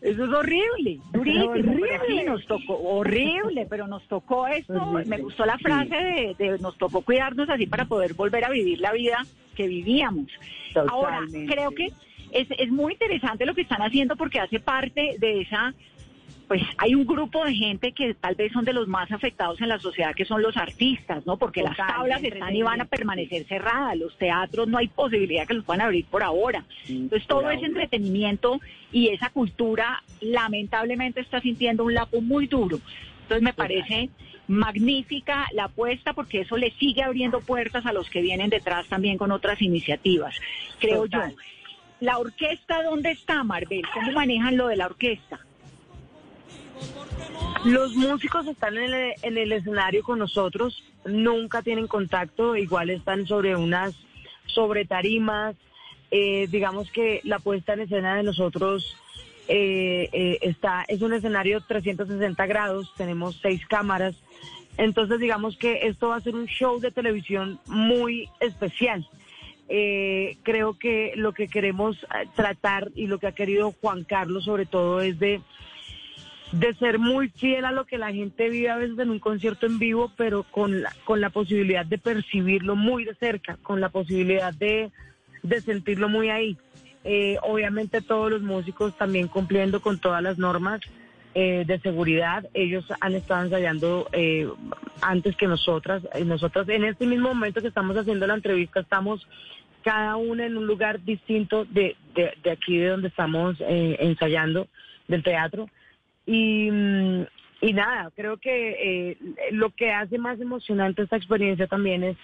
eso 0.00 0.24
es 0.24 0.30
horrible, 0.30 0.98
durísimo, 1.12 1.52
pero 1.52 2.06
sí, 2.06 2.22
nos 2.24 2.46
tocó, 2.46 2.78
horrible, 2.78 3.66
pero 3.68 3.86
nos 3.86 4.02
tocó 4.08 4.48
esto, 4.48 4.92
me 5.04 5.18
gustó 5.18 5.44
la 5.44 5.58
frase 5.58 5.94
de, 5.94 6.34
de 6.38 6.58
nos 6.58 6.78
tocó 6.78 7.02
cuidarnos 7.02 7.50
así 7.50 7.66
para 7.66 7.84
poder 7.84 8.14
volver 8.14 8.46
a 8.46 8.48
vivir 8.48 8.80
la 8.80 8.92
vida 8.92 9.18
que 9.54 9.68
vivíamos. 9.68 10.26
Ahora, 10.88 11.20
creo 11.46 11.72
que 11.72 11.92
es, 12.32 12.48
es 12.50 12.70
muy 12.70 12.94
interesante 12.94 13.44
lo 13.44 13.54
que 13.54 13.62
están 13.62 13.82
haciendo 13.82 14.16
porque 14.16 14.40
hace 14.40 14.58
parte 14.58 15.16
de 15.18 15.42
esa 15.42 15.74
pues 16.50 16.62
hay 16.78 16.96
un 16.96 17.06
grupo 17.06 17.44
de 17.44 17.54
gente 17.54 17.92
que 17.92 18.12
tal 18.12 18.34
vez 18.34 18.52
son 18.52 18.64
de 18.64 18.72
los 18.72 18.88
más 18.88 19.12
afectados 19.12 19.60
en 19.60 19.68
la 19.68 19.78
sociedad, 19.78 20.16
que 20.16 20.24
son 20.24 20.42
los 20.42 20.56
artistas, 20.56 21.24
¿no? 21.24 21.36
Porque 21.36 21.62
las 21.62 21.76
tablas 21.76 22.24
están 22.24 22.56
y 22.56 22.60
van 22.60 22.80
a 22.80 22.86
permanecer 22.86 23.46
cerradas, 23.46 23.96
los 23.96 24.18
teatros 24.18 24.66
no 24.66 24.78
hay 24.78 24.88
posibilidad 24.88 25.46
que 25.46 25.54
los 25.54 25.64
puedan 25.64 25.82
abrir 25.82 26.06
por 26.06 26.24
ahora. 26.24 26.64
Entonces 26.88 27.28
todo 27.28 27.48
ese 27.52 27.66
entretenimiento 27.66 28.58
y 28.90 29.10
esa 29.10 29.30
cultura 29.30 30.02
lamentablemente 30.20 31.20
está 31.20 31.40
sintiendo 31.40 31.84
un 31.84 31.94
lapo 31.94 32.20
muy 32.20 32.48
duro. 32.48 32.80
Entonces 33.22 33.42
me 33.44 33.52
parece 33.52 34.10
magnífica 34.48 35.46
la 35.52 35.66
apuesta 35.66 36.14
porque 36.14 36.40
eso 36.40 36.56
le 36.56 36.72
sigue 36.72 37.04
abriendo 37.04 37.42
puertas 37.42 37.86
a 37.86 37.92
los 37.92 38.10
que 38.10 38.22
vienen 38.22 38.50
detrás 38.50 38.88
también 38.88 39.18
con 39.18 39.30
otras 39.30 39.62
iniciativas, 39.62 40.34
creo 40.80 41.04
Total. 41.04 41.30
yo. 41.30 41.36
¿La 42.00 42.18
orquesta 42.18 42.82
dónde 42.82 43.12
está, 43.12 43.44
Marvel? 43.44 43.82
¿Cómo 43.94 44.10
manejan 44.10 44.56
lo 44.56 44.66
de 44.66 44.74
la 44.74 44.86
orquesta? 44.86 45.38
Los 47.64 47.94
músicos 47.94 48.46
están 48.46 48.78
en 48.78 48.94
el, 48.94 49.14
en 49.22 49.36
el 49.36 49.52
escenario 49.52 50.02
con 50.02 50.18
nosotros, 50.18 50.82
nunca 51.04 51.60
tienen 51.62 51.86
contacto, 51.86 52.56
igual 52.56 52.88
están 52.88 53.26
sobre 53.26 53.54
unas, 53.54 53.94
sobre 54.46 54.86
tarimas. 54.86 55.56
Eh, 56.10 56.48
digamos 56.50 56.90
que 56.90 57.20
la 57.22 57.38
puesta 57.38 57.74
en 57.74 57.80
escena 57.80 58.16
de 58.16 58.22
nosotros 58.22 58.96
eh, 59.46 60.08
eh, 60.12 60.38
está, 60.40 60.84
es 60.88 61.02
un 61.02 61.12
escenario 61.12 61.60
360 61.60 62.46
grados, 62.46 62.92
tenemos 62.96 63.38
seis 63.42 63.64
cámaras. 63.66 64.16
Entonces 64.78 65.20
digamos 65.20 65.58
que 65.58 65.86
esto 65.86 66.08
va 66.08 66.16
a 66.16 66.20
ser 66.20 66.34
un 66.34 66.46
show 66.46 66.80
de 66.80 66.90
televisión 66.90 67.60
muy 67.66 68.28
especial. 68.40 69.06
Creo 69.68 70.76
que 70.76 71.12
lo 71.14 71.32
que 71.32 71.46
queremos 71.46 71.96
tratar 72.34 72.90
y 72.96 73.06
lo 73.06 73.18
que 73.18 73.28
ha 73.28 73.32
querido 73.32 73.72
Juan 73.80 74.02
Carlos 74.02 74.44
sobre 74.44 74.66
todo 74.66 75.00
es 75.00 75.20
de 75.20 75.42
de 76.52 76.74
ser 76.74 76.98
muy 76.98 77.28
fiel 77.28 77.64
a 77.64 77.72
lo 77.72 77.84
que 77.84 77.98
la 77.98 78.12
gente 78.12 78.48
vive 78.48 78.70
a 78.70 78.76
veces 78.76 78.98
en 78.98 79.10
un 79.10 79.20
concierto 79.20 79.66
en 79.66 79.78
vivo, 79.78 80.12
pero 80.16 80.42
con 80.42 80.82
la, 80.82 80.92
con 81.04 81.20
la 81.20 81.30
posibilidad 81.30 81.86
de 81.86 81.98
percibirlo 81.98 82.74
muy 82.76 83.04
de 83.04 83.14
cerca, 83.14 83.56
con 83.62 83.80
la 83.80 83.88
posibilidad 83.88 84.52
de, 84.52 84.90
de 85.42 85.60
sentirlo 85.60 86.08
muy 86.08 86.28
ahí. 86.28 86.56
Eh, 87.04 87.38
obviamente 87.42 88.02
todos 88.02 88.30
los 88.30 88.42
músicos 88.42 88.96
también 88.98 89.28
cumpliendo 89.28 89.80
con 89.80 89.98
todas 89.98 90.22
las 90.22 90.38
normas 90.38 90.80
eh, 91.34 91.64
de 91.66 91.78
seguridad. 91.78 92.48
Ellos 92.52 92.84
han 93.00 93.14
estado 93.14 93.44
ensayando 93.44 94.08
eh, 94.12 94.48
antes 95.00 95.36
que 95.36 95.46
nosotras. 95.46 96.02
Y 96.18 96.24
nosotras 96.24 96.68
en 96.68 96.84
este 96.84 97.06
mismo 97.06 97.28
momento 97.28 97.62
que 97.62 97.68
estamos 97.68 97.96
haciendo 97.96 98.26
la 98.26 98.34
entrevista 98.34 98.80
estamos 98.80 99.26
cada 99.82 100.16
una 100.16 100.44
en 100.44 100.58
un 100.58 100.66
lugar 100.66 101.02
distinto 101.04 101.64
de, 101.64 101.96
de, 102.14 102.34
de 102.42 102.50
aquí 102.50 102.76
de 102.76 102.88
donde 102.88 103.08
estamos 103.08 103.56
eh, 103.60 103.96
ensayando 104.00 104.66
del 105.06 105.22
teatro. 105.22 105.68
Y, 106.30 106.70
mm, 106.70 107.26
y 107.60 107.72
nada, 107.72 108.12
creo 108.14 108.36
que 108.36 109.10
eh, 109.10 109.18
lo 109.50 109.70
que 109.70 109.90
hace 109.90 110.16
más 110.16 110.40
emocionante 110.40 111.02
esta 111.02 111.16
experiencia 111.16 111.66
también 111.66 112.04
es, 112.04 112.16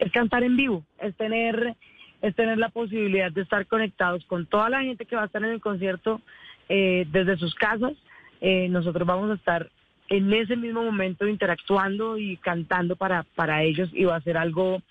es 0.00 0.10
cantar 0.10 0.42
en 0.42 0.56
vivo, 0.56 0.84
es 0.98 1.14
tener, 1.16 1.76
es 2.20 2.34
tener 2.34 2.58
la 2.58 2.70
posibilidad 2.70 3.30
de 3.30 3.42
estar 3.42 3.64
conectados 3.66 4.24
con 4.24 4.46
toda 4.46 4.68
la 4.70 4.82
gente 4.82 5.06
que 5.06 5.14
va 5.14 5.22
a 5.22 5.26
estar 5.26 5.42
en 5.44 5.50
el 5.50 5.60
concierto 5.60 6.20
eh, 6.68 7.06
desde 7.12 7.36
sus 7.36 7.54
casas. 7.54 7.92
Eh, 8.40 8.68
nosotros 8.68 9.06
vamos 9.06 9.30
a 9.30 9.34
estar 9.34 9.70
en 10.08 10.32
ese 10.32 10.56
mismo 10.56 10.82
momento 10.82 11.28
interactuando 11.28 12.18
y 12.18 12.36
cantando 12.38 12.96
para, 12.96 13.22
para 13.36 13.62
ellos 13.62 13.88
y 13.92 14.04
va 14.04 14.16
a 14.16 14.20
ser 14.20 14.36
algo, 14.36 14.82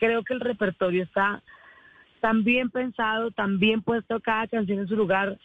creo 0.00 0.24
que 0.24 0.32
el 0.32 0.40
repertorio 0.40 1.02
está 1.02 1.42
tan 2.20 2.42
bien 2.42 2.70
pensado, 2.70 3.32
tan 3.32 3.58
bien 3.58 3.82
puesto 3.82 4.18
cada 4.20 4.46
canción 4.46 4.78
en 4.78 4.88
su 4.88 4.96
lugar, 4.96 5.36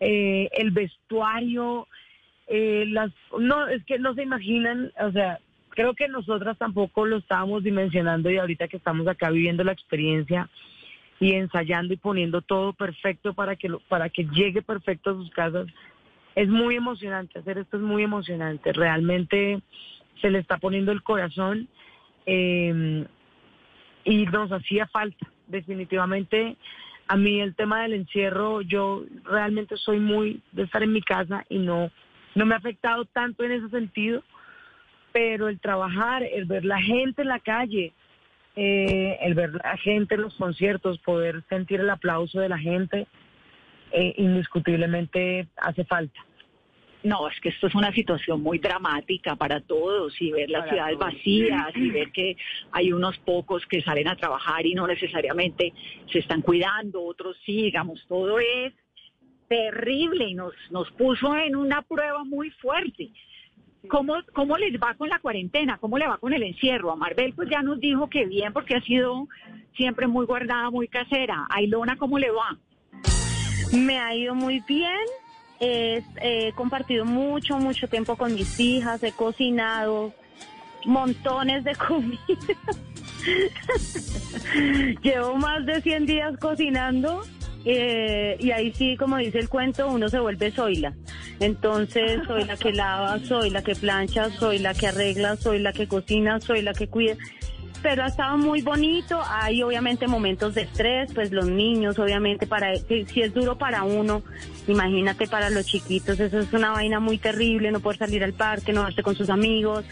eh, 0.00 0.48
el 0.52 0.70
vestuario, 0.70 1.86
eh, 2.46 2.84
las, 2.88 3.10
no, 3.38 3.68
es 3.68 3.84
que 3.84 3.98
no 3.98 4.14
se 4.14 4.22
imaginan, 4.22 4.92
o 5.00 5.12
sea, 5.12 5.38
creo 5.70 5.94
que 5.94 6.08
nosotras 6.08 6.56
tampoco 6.58 7.06
lo 7.06 7.18
estábamos 7.18 7.62
dimensionando 7.62 8.30
y 8.30 8.38
ahorita 8.38 8.68
que 8.68 8.78
estamos 8.78 9.06
acá 9.06 9.30
viviendo 9.30 9.64
la 9.64 9.72
experiencia 9.72 10.48
y 11.20 11.32
ensayando 11.32 11.94
y 11.94 11.96
poniendo 11.96 12.42
todo 12.42 12.72
perfecto 12.72 13.34
para 13.34 13.56
que 13.56 13.68
lo- 13.68 13.80
para 13.80 14.08
que 14.08 14.24
llegue 14.24 14.62
perfecto 14.62 15.10
a 15.10 15.14
sus 15.14 15.30
casas, 15.30 15.66
es 16.34 16.48
muy 16.48 16.76
emocionante, 16.76 17.38
hacer 17.40 17.58
esto 17.58 17.76
es 17.76 17.82
muy 17.82 18.02
emocionante, 18.04 18.72
realmente 18.72 19.60
se 20.20 20.30
le 20.30 20.38
está 20.38 20.58
poniendo 20.58 20.92
el 20.92 21.02
corazón 21.02 21.68
eh, 22.26 23.04
y 24.04 24.26
nos 24.26 24.50
hacía 24.52 24.86
falta, 24.86 25.26
definitivamente. 25.46 26.56
A 27.08 27.16
mí 27.16 27.40
el 27.40 27.54
tema 27.54 27.82
del 27.82 27.94
encierro, 27.94 28.60
yo 28.60 29.04
realmente 29.24 29.76
soy 29.78 29.98
muy 29.98 30.42
de 30.52 30.64
estar 30.64 30.82
en 30.82 30.92
mi 30.92 31.00
casa 31.00 31.44
y 31.48 31.58
no, 31.58 31.90
no 32.34 32.46
me 32.46 32.54
ha 32.54 32.58
afectado 32.58 33.06
tanto 33.06 33.44
en 33.44 33.52
ese 33.52 33.68
sentido, 33.70 34.22
pero 35.12 35.48
el 35.48 35.58
trabajar, 35.58 36.22
el 36.22 36.44
ver 36.44 36.66
la 36.66 36.80
gente 36.80 37.22
en 37.22 37.28
la 37.28 37.40
calle, 37.40 37.92
eh, 38.56 39.18
el 39.22 39.34
ver 39.34 39.54
la 39.54 39.76
gente 39.78 40.16
en 40.16 40.22
los 40.22 40.34
conciertos, 40.34 40.98
poder 40.98 41.42
sentir 41.48 41.80
el 41.80 41.88
aplauso 41.88 42.40
de 42.40 42.50
la 42.50 42.58
gente, 42.58 43.06
eh, 43.92 44.14
indiscutiblemente 44.18 45.48
hace 45.56 45.84
falta. 45.84 46.27
No, 47.08 47.26
es 47.26 47.40
que 47.40 47.48
esto 47.48 47.68
es 47.68 47.74
una 47.74 47.90
situación 47.92 48.42
muy 48.42 48.58
dramática 48.58 49.34
para 49.34 49.60
todos 49.62 50.14
y 50.20 50.30
ver 50.30 50.50
las 50.50 50.60
Para 50.66 50.72
ciudades 50.72 50.98
todos. 50.98 51.14
vacías 51.14 51.76
y 51.76 51.90
ver 51.90 52.12
que 52.12 52.36
hay 52.70 52.92
unos 52.92 53.16
pocos 53.20 53.64
que 53.64 53.80
salen 53.80 54.08
a 54.08 54.16
trabajar 54.16 54.66
y 54.66 54.74
no 54.74 54.86
necesariamente 54.86 55.72
se 56.12 56.18
están 56.18 56.42
cuidando, 56.42 57.02
otros 57.02 57.34
sí, 57.46 57.62
digamos, 57.62 58.04
todo 58.08 58.38
es 58.38 58.74
terrible 59.48 60.28
y 60.28 60.34
nos, 60.34 60.52
nos 60.70 60.90
puso 60.92 61.34
en 61.34 61.56
una 61.56 61.80
prueba 61.80 62.24
muy 62.24 62.50
fuerte. 62.50 63.08
¿Cómo, 63.88 64.16
¿Cómo 64.34 64.58
les 64.58 64.78
va 64.78 64.92
con 64.92 65.08
la 65.08 65.18
cuarentena? 65.18 65.78
¿Cómo 65.78 65.96
le 65.96 66.06
va 66.06 66.18
con 66.18 66.34
el 66.34 66.42
encierro? 66.42 66.92
A 66.92 66.96
Marvel 66.96 67.32
pues 67.32 67.48
ya 67.48 67.62
nos 67.62 67.80
dijo 67.80 68.10
que 68.10 68.26
bien 68.26 68.52
porque 68.52 68.74
ha 68.76 68.82
sido 68.82 69.28
siempre 69.76 70.06
muy 70.06 70.26
guardada, 70.26 70.70
muy 70.70 70.88
casera. 70.88 71.46
A 71.48 71.62
Ilona, 71.62 71.96
¿cómo 71.96 72.18
le 72.18 72.30
va? 72.30 72.58
Me 73.72 73.98
ha 73.98 74.14
ido 74.14 74.34
muy 74.34 74.60
bien. 74.68 75.06
He 75.60 76.52
compartido 76.54 77.04
mucho, 77.04 77.58
mucho 77.58 77.88
tiempo 77.88 78.16
con 78.16 78.34
mis 78.34 78.58
hijas. 78.60 79.02
He 79.02 79.12
cocinado 79.12 80.12
montones 80.84 81.64
de 81.64 81.74
comida. 81.88 82.18
Llevo 85.02 85.36
más 85.36 85.66
de 85.66 85.80
100 85.80 86.06
días 86.06 86.36
cocinando. 86.38 87.22
eh, 87.64 88.36
y 88.38 88.50
ahí 88.52 88.72
sí, 88.72 88.96
como 88.96 89.16
dice 89.16 89.38
el 89.40 89.48
cuento, 89.48 89.88
uno 89.88 90.08
se 90.08 90.20
vuelve 90.20 90.50
Zoila. 90.50 90.94
Entonces, 91.40 92.20
soy 92.26 92.44
la 92.44 92.56
que 92.56 92.72
lava, 92.72 93.18
soy 93.20 93.50
la 93.50 93.62
que 93.62 93.74
plancha, 93.74 94.30
soy 94.30 94.58
la 94.58 94.74
que 94.74 94.86
arregla, 94.86 95.36
soy 95.36 95.58
la 95.58 95.72
que 95.72 95.88
cocina, 95.88 96.40
soy 96.40 96.62
la 96.62 96.72
que 96.72 96.88
cuida 96.88 97.16
pero 97.82 98.02
ha 98.02 98.06
estado 98.06 98.36
muy 98.38 98.62
bonito. 98.62 99.20
Hay 99.28 99.62
obviamente 99.62 100.06
momentos 100.06 100.54
de 100.54 100.62
estrés, 100.62 101.12
pues 101.14 101.32
los 101.32 101.46
niños, 101.46 101.98
obviamente, 101.98 102.46
para 102.46 102.74
si, 102.76 103.04
si 103.06 103.22
es 103.22 103.32
duro 103.34 103.56
para 103.58 103.84
uno, 103.84 104.22
imagínate 104.66 105.26
para 105.26 105.50
los 105.50 105.66
chiquitos, 105.66 106.18
eso 106.20 106.38
es 106.38 106.52
una 106.52 106.70
vaina 106.72 107.00
muy 107.00 107.18
terrible, 107.18 107.70
no 107.70 107.80
poder 107.80 107.98
salir 107.98 108.24
al 108.24 108.32
parque, 108.32 108.72
no 108.72 108.84
verse 108.84 109.02
con 109.02 109.14
sus 109.14 109.30
amigos, 109.30 109.84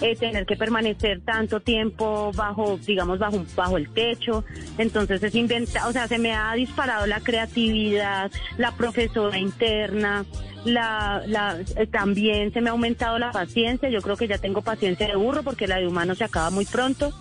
eh, 0.00 0.14
tener 0.14 0.44
que 0.44 0.56
permanecer 0.56 1.22
tanto 1.22 1.60
tiempo 1.60 2.30
bajo, 2.34 2.78
digamos, 2.86 3.18
bajo, 3.18 3.44
bajo 3.54 3.78
el 3.78 3.88
techo. 3.88 4.44
Entonces 4.76 5.22
es 5.22 5.34
inventa, 5.34 5.88
o 5.88 5.92
sea, 5.92 6.06
se 6.06 6.18
me 6.18 6.32
ha 6.32 6.52
disparado 6.54 7.06
la 7.06 7.20
creatividad, 7.20 8.30
la 8.58 8.72
profesora 8.72 9.38
interna, 9.38 10.26
la, 10.66 11.22
la, 11.26 11.58
eh, 11.76 11.86
también 11.86 12.52
se 12.52 12.60
me 12.60 12.68
ha 12.68 12.72
aumentado 12.72 13.18
la 13.18 13.30
paciencia. 13.30 13.88
Yo 13.88 14.02
creo 14.02 14.16
que 14.16 14.28
ya 14.28 14.38
tengo 14.38 14.62
paciencia 14.62 15.06
de 15.06 15.16
burro 15.16 15.42
porque 15.42 15.66
la 15.66 15.78
de 15.78 15.86
humano 15.86 16.14
se 16.14 16.24
acaba 16.24 16.50
muy 16.50 16.66
pronto. 16.66 17.12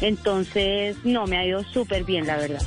Entonces, 0.00 0.96
no, 1.04 1.26
me 1.26 1.38
ha 1.38 1.46
ido 1.46 1.62
súper 1.64 2.04
bien, 2.04 2.26
la 2.26 2.36
verdad. 2.36 2.62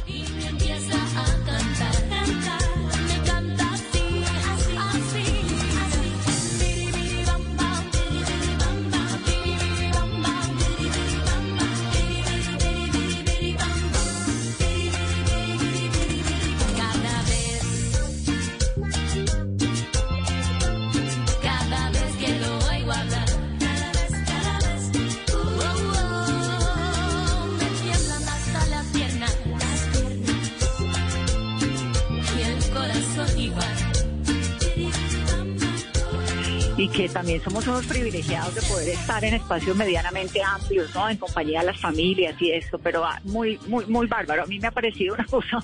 Que 36.95 37.09
también 37.09 37.41
somos 37.41 37.67
unos 37.67 37.85
privilegiados 37.87 38.55
de 38.55 38.61
poder 38.61 38.89
estar 38.89 39.23
en 39.25 39.33
espacios 39.33 39.75
medianamente 39.75 40.41
amplios, 40.41 40.95
¿no? 40.95 41.09
En 41.09 41.17
compañía 41.17 41.59
de 41.59 41.65
las 41.65 41.79
familias 41.79 42.41
y 42.41 42.51
eso, 42.51 42.79
pero 42.79 43.03
ah, 43.03 43.19
muy, 43.25 43.59
muy, 43.67 43.85
muy 43.87 44.07
bárbaro. 44.07 44.43
A 44.43 44.45
mí 44.45 44.59
me 44.59 44.67
ha 44.67 44.71
parecido 44.71 45.13
una 45.13 45.25
cosa 45.29 45.57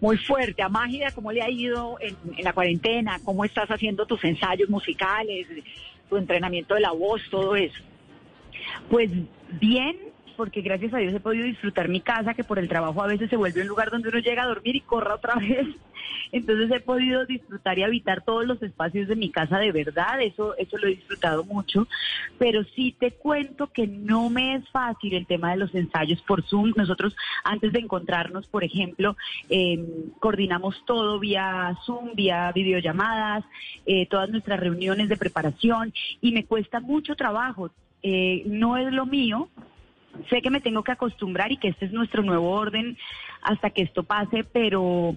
muy 0.00 0.18
fuerte. 0.18 0.62
A 0.62 0.68
Mágida, 0.68 1.12
¿cómo 1.14 1.32
le 1.32 1.40
ha 1.40 1.50
ido 1.50 1.96
en, 2.00 2.16
en 2.36 2.44
la 2.44 2.52
cuarentena? 2.52 3.18
¿Cómo 3.24 3.44
estás 3.44 3.70
haciendo 3.70 4.04
tus 4.04 4.22
ensayos 4.24 4.68
musicales, 4.68 5.46
tu 6.10 6.18
entrenamiento 6.18 6.74
de 6.74 6.80
la 6.80 6.92
voz, 6.92 7.22
todo 7.30 7.56
eso? 7.56 7.82
Pues 8.90 9.10
bien, 9.58 9.96
porque 10.36 10.60
gracias 10.60 10.92
a 10.92 10.98
Dios 10.98 11.14
he 11.14 11.20
podido 11.20 11.44
disfrutar 11.44 11.88
mi 11.88 12.02
casa, 12.02 12.34
que 12.34 12.44
por 12.44 12.58
el 12.58 12.68
trabajo 12.68 13.02
a 13.02 13.06
veces 13.06 13.30
se 13.30 13.36
vuelve 13.36 13.62
un 13.62 13.68
lugar 13.68 13.90
donde 13.90 14.10
uno 14.10 14.18
llega 14.18 14.42
a 14.42 14.46
dormir 14.46 14.76
y 14.76 14.80
corra 14.82 15.14
otra 15.14 15.34
vez. 15.40 15.66
Entonces 16.32 16.70
he 16.70 16.80
podido 16.80 17.24
disfrutar 17.26 17.78
y 17.78 17.82
habitar 17.82 18.22
todos 18.22 18.46
los 18.46 18.62
espacios 18.62 19.08
de 19.08 19.16
mi 19.16 19.30
casa 19.30 19.58
de 19.58 19.72
verdad, 19.72 20.20
eso, 20.20 20.56
eso 20.56 20.78
lo 20.78 20.86
he 20.86 20.96
disfrutado 20.96 21.44
mucho. 21.44 21.86
Pero 22.38 22.64
sí 22.74 22.94
te 22.98 23.12
cuento 23.12 23.68
que 23.68 23.86
no 23.86 24.30
me 24.30 24.56
es 24.56 24.68
fácil 24.70 25.14
el 25.14 25.26
tema 25.26 25.50
de 25.50 25.58
los 25.58 25.74
ensayos 25.74 26.20
por 26.22 26.42
Zoom. 26.42 26.72
Nosotros 26.76 27.16
antes 27.44 27.72
de 27.72 27.80
encontrarnos, 27.80 28.46
por 28.46 28.64
ejemplo, 28.64 29.16
eh, 29.48 29.84
coordinamos 30.20 30.84
todo 30.86 31.18
vía 31.18 31.76
Zoom, 31.84 32.14
vía 32.14 32.52
videollamadas, 32.52 33.44
eh, 33.86 34.06
todas 34.06 34.30
nuestras 34.30 34.60
reuniones 34.60 35.08
de 35.08 35.16
preparación 35.16 35.92
y 36.20 36.32
me 36.32 36.44
cuesta 36.44 36.80
mucho 36.80 37.16
trabajo. 37.16 37.70
Eh, 38.02 38.42
no 38.46 38.76
es 38.76 38.92
lo 38.92 39.06
mío, 39.06 39.48
sé 40.30 40.42
que 40.42 40.50
me 40.50 40.60
tengo 40.60 40.82
que 40.82 40.92
acostumbrar 40.92 41.52
y 41.52 41.56
que 41.56 41.68
este 41.68 41.86
es 41.86 41.92
nuestro 41.92 42.22
nuevo 42.22 42.50
orden 42.50 42.96
hasta 43.42 43.70
que 43.70 43.82
esto 43.82 44.02
pase, 44.02 44.44
pero 44.44 45.16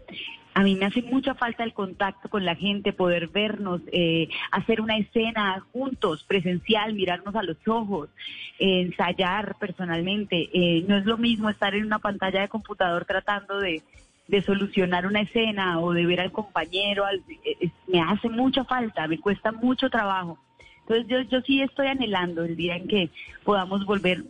a 0.53 0.63
mí 0.63 0.75
me 0.75 0.85
hace 0.85 1.01
mucha 1.03 1.35
falta 1.35 1.63
el 1.63 1.73
contacto 1.73 2.27
con 2.29 2.43
la 2.43 2.55
gente, 2.55 2.91
poder 2.91 3.27
vernos, 3.27 3.81
eh, 3.91 4.27
hacer 4.51 4.81
una 4.81 4.97
escena 4.97 5.59
juntos, 5.71 6.23
presencial, 6.27 6.93
mirarnos 6.93 7.35
a 7.35 7.43
los 7.43 7.57
ojos, 7.67 8.09
ensayar 8.57 9.55
personalmente. 9.59 10.49
Eh, 10.53 10.83
no 10.87 10.97
es 10.97 11.05
lo 11.05 11.17
mismo 11.17 11.49
estar 11.49 11.75
en 11.75 11.85
una 11.85 11.99
pantalla 11.99 12.41
de 12.41 12.47
computador 12.49 13.05
tratando 13.05 13.59
de, 13.59 13.81
de 14.27 14.41
solucionar 14.43 15.05
una 15.05 15.21
escena 15.21 15.79
o 15.79 15.93
de 15.93 16.05
ver 16.05 16.19
al 16.21 16.31
compañero. 16.31 17.05
al- 17.05 17.23
eh, 17.45 17.69
me 17.87 18.01
hace 18.01 18.29
mucha 18.29 18.63
falta, 18.65 19.07
me 19.07 19.19
cuesta 19.19 19.51
mucho 19.51 19.89
trabajo. 19.89 20.37
Entonces 20.81 21.07
yo, 21.07 21.21
yo 21.21 21.41
sí 21.41 21.61
estoy 21.61 21.87
anhelando 21.87 22.43
el 22.43 22.55
día 22.55 22.75
en 22.75 22.87
que 22.87 23.09
podamos 23.43 23.85
volver 23.85 24.23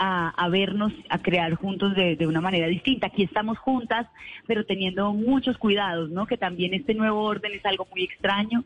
a, 0.00 0.30
a 0.30 0.48
vernos, 0.48 0.92
a 1.10 1.18
crear 1.18 1.54
juntos 1.54 1.94
de, 1.94 2.16
de 2.16 2.26
una 2.26 2.40
manera 2.40 2.66
distinta. 2.66 3.08
Aquí 3.08 3.22
estamos 3.22 3.58
juntas, 3.58 4.06
pero 4.46 4.64
teniendo 4.64 5.12
muchos 5.12 5.58
cuidados, 5.58 6.10
¿no? 6.10 6.26
Que 6.26 6.38
también 6.38 6.72
este 6.72 6.94
nuevo 6.94 7.22
orden 7.22 7.52
es 7.52 7.64
algo 7.66 7.86
muy 7.92 8.04
extraño 8.04 8.64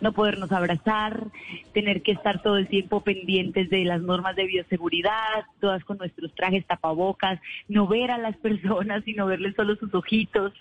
no 0.00 0.12
podernos 0.12 0.52
abrazar, 0.52 1.26
tener 1.72 2.02
que 2.02 2.12
estar 2.12 2.42
todo 2.42 2.56
el 2.56 2.68
tiempo 2.68 3.02
pendientes 3.02 3.68
de 3.70 3.84
las 3.84 4.00
normas 4.02 4.36
de 4.36 4.46
bioseguridad, 4.46 5.44
todas 5.60 5.84
con 5.84 5.98
nuestros 5.98 6.34
trajes 6.34 6.66
tapabocas, 6.66 7.40
no 7.68 7.86
ver 7.86 8.10
a 8.10 8.18
las 8.18 8.36
personas, 8.38 9.04
sino 9.04 9.26
verles 9.26 9.54
solo 9.56 9.76
sus 9.76 9.92
ojitos. 9.94 10.52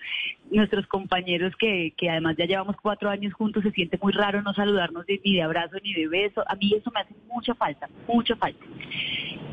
Nuestros 0.52 0.88
compañeros 0.88 1.54
que, 1.58 1.94
que 1.98 2.10
además 2.10 2.36
ya 2.38 2.46
llevamos 2.46 2.76
cuatro 2.82 3.10
años 3.10 3.34
juntos, 3.34 3.64
se 3.64 3.72
siente 3.72 4.00
muy 4.02 4.14
raro 4.14 4.42
no 4.42 4.54
saludarnos 4.54 5.06
de- 5.06 5.22
ni 5.24 5.36
de 5.36 5.42
abrazo 5.44 5.78
ni 5.84 5.94
de 5.94 6.08
beso. 6.08 6.44
A 6.48 6.56
mí 6.56 6.74
eso 6.76 6.92
me 6.92 7.02
hace 7.02 7.14
mucha 7.28 7.54
falta, 7.56 7.88
mucha 8.08 8.36
falta. 8.36 8.66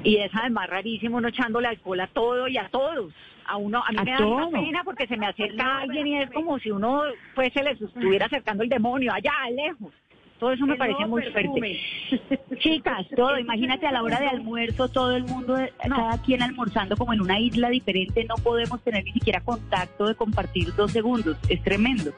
Y 0.02 0.16
es 0.16 0.30
además 0.34 0.68
rarísimo 0.70 1.16
uno 1.18 1.28
echándole 1.28 1.68
alcohol 1.68 2.00
a 2.00 2.06
todo 2.06 2.48
y 2.48 2.56
a 2.58 2.68
todos. 2.68 3.12
A 3.48 3.56
uno, 3.56 3.82
a 3.86 3.90
mí 3.92 3.98
A 3.98 4.04
me 4.04 4.10
da 4.12 4.26
una 4.26 4.42
todo. 4.44 4.52
pena 4.52 4.82
porque 4.84 5.06
se 5.06 5.16
me 5.16 5.26
acerca 5.26 5.78
alguien 5.78 6.06
y 6.06 6.18
es 6.22 6.30
como 6.30 6.58
si 6.58 6.70
uno 6.70 7.02
pues 7.34 7.52
se 7.52 7.62
les 7.62 7.80
estuviera 7.80 8.26
acercando 8.26 8.62
el 8.62 8.68
demonio 8.68 9.12
allá 9.12 9.32
lejos. 9.54 9.92
Todo 10.38 10.52
eso 10.52 10.66
me 10.66 10.72
El 10.74 10.78
parece 10.78 11.06
muy 11.06 11.22
perfume. 11.30 11.78
fuerte. 12.10 12.44
Chicas, 12.58 13.06
todo, 13.16 13.38
imagínate 13.38 13.86
a 13.86 13.92
la 13.92 14.02
hora 14.02 14.20
de 14.20 14.26
almuerzo, 14.28 14.88
todo 14.88 15.16
el 15.16 15.24
mundo, 15.24 15.56
eh, 15.56 15.72
cada 15.88 16.20
quien 16.22 16.42
almorzando 16.42 16.94
como 16.96 17.14
en 17.14 17.22
una 17.22 17.40
isla 17.40 17.70
diferente, 17.70 18.22
no 18.24 18.34
podemos 18.44 18.82
tener 18.82 19.02
ni 19.04 19.12
siquiera 19.12 19.40
contacto 19.40 20.06
de 20.06 20.14
compartir 20.14 20.74
dos 20.74 20.92
segundos, 20.92 21.38
es 21.48 21.62
tremendo. 21.62 22.12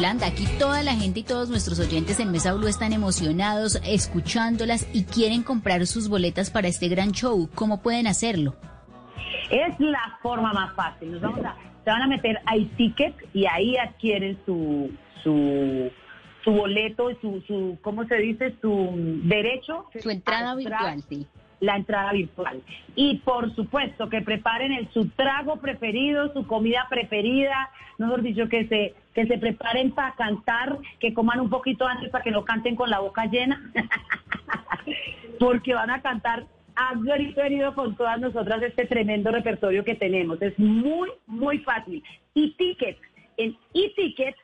Yolanda, 0.00 0.28
aquí 0.28 0.46
toda 0.58 0.82
la 0.82 0.94
gente 0.94 1.20
y 1.20 1.22
todos 1.24 1.50
nuestros 1.50 1.78
oyentes 1.78 2.18
en 2.20 2.32
Mesa 2.32 2.54
Blue 2.54 2.68
están 2.68 2.94
emocionados, 2.94 3.78
escuchándolas 3.84 4.88
y 4.94 5.04
quieren 5.04 5.42
comprar 5.42 5.86
sus 5.86 6.08
boletas 6.08 6.50
para 6.50 6.68
este 6.68 6.88
gran 6.88 7.12
show. 7.12 7.50
¿Cómo 7.54 7.82
pueden 7.82 8.06
hacerlo? 8.06 8.54
Es 9.50 9.78
la 9.78 10.18
forma 10.22 10.54
más 10.54 10.74
fácil. 10.74 11.12
Nos 11.12 11.20
vamos 11.20 11.44
a, 11.44 11.54
se 11.84 11.90
van 11.90 12.00
a 12.00 12.06
meter 12.06 12.40
a 12.46 12.56
iTicket 12.56 13.14
y 13.34 13.44
ahí 13.44 13.76
adquieren 13.76 14.38
su, 14.46 14.90
su, 15.22 15.90
su 16.44 16.50
boleto, 16.50 17.10
su, 17.20 17.42
su, 17.46 17.76
¿cómo 17.82 18.06
se 18.06 18.14
dice? 18.16 18.54
Su 18.62 19.20
derecho. 19.24 19.84
Su 20.00 20.08
entrada 20.08 20.54
virtual, 20.54 21.02
sí. 21.10 21.26
La 21.60 21.76
entrada 21.76 22.12
virtual. 22.12 22.62
Y 22.94 23.18
por 23.18 23.54
supuesto 23.54 24.08
que 24.08 24.22
preparen 24.22 24.72
el, 24.72 24.90
su 24.94 25.10
trago 25.10 25.56
preferido, 25.56 26.32
su 26.32 26.46
comida 26.46 26.86
preferida, 26.88 27.68
mejor 27.98 28.22
dicho, 28.22 28.48
que 28.48 28.66
se, 28.66 28.94
que 29.14 29.26
se 29.26 29.38
preparen 29.38 29.92
para 29.92 30.14
cantar, 30.14 30.78
que 30.98 31.12
coman 31.14 31.40
un 31.40 31.50
poquito 31.50 31.86
antes 31.86 32.10
para 32.10 32.24
que 32.24 32.30
no 32.30 32.44
canten 32.44 32.76
con 32.76 32.90
la 32.90 33.00
boca 33.00 33.26
llena, 33.26 33.60
porque 35.38 35.74
van 35.74 35.90
a 35.90 36.00
cantar 36.00 36.46
a 36.76 36.94
grito 36.94 37.42
herido 37.42 37.74
con 37.74 37.96
todas 37.96 38.20
nosotras 38.20 38.62
este 38.62 38.86
tremendo 38.86 39.30
repertorio 39.30 39.84
que 39.84 39.94
tenemos. 39.94 40.40
Es 40.40 40.58
muy, 40.58 41.10
muy 41.26 41.58
fácil. 41.58 42.02
Y 42.34 42.52
ticket, 42.52 42.98
en 43.36 43.56
e-ticket 43.74 44.36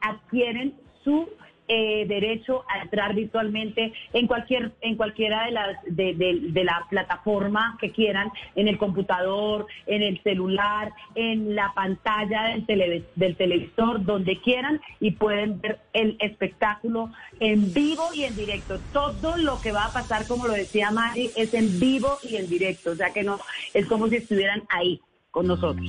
adquieren 0.00 0.74
su 1.04 1.28
eh, 1.68 2.06
derecho 2.06 2.64
a 2.68 2.82
entrar 2.82 3.14
virtualmente 3.14 3.92
en 4.12 4.26
cualquier 4.26 4.72
en 4.80 4.96
cualquiera 4.96 5.44
de 5.44 5.50
las 5.52 5.76
de, 5.86 6.64
la 6.64 6.86
plataforma 6.90 7.76
que 7.80 7.90
quieran 7.92 8.30
en 8.56 8.68
el 8.68 8.78
computador 8.78 9.66
en 9.86 10.02
el 10.02 10.20
celular 10.22 10.92
en 11.14 11.54
la 11.54 11.72
pantalla 11.74 12.44
del, 12.48 12.66
tele- 12.66 13.04
del 13.14 13.36
televisor 13.36 14.04
donde 14.04 14.40
quieran 14.40 14.80
y 15.00 15.12
pueden 15.12 15.60
ver 15.60 15.78
el 15.92 16.16
espectáculo 16.20 17.10
en 17.40 17.72
vivo 17.72 18.04
y 18.14 18.24
en 18.24 18.34
directo. 18.36 18.78
Todo 18.92 19.36
lo 19.36 19.60
que 19.60 19.72
va 19.72 19.84
a 19.86 19.92
pasar 19.92 20.26
como 20.26 20.46
lo 20.46 20.54
decía 20.54 20.90
Mari 20.90 21.30
es 21.36 21.54
en 21.54 21.78
vivo 21.78 22.18
y 22.28 22.36
en 22.36 22.48
directo 22.48 22.90
o 22.90 22.94
sea 22.94 23.10
que 23.12 23.22
no 23.22 23.38
es 23.74 23.86
como 23.86 24.08
si 24.08 24.16
estuvieran 24.16 24.62
ahí 24.70 25.00
con 25.30 25.46
nosotros 25.46 25.86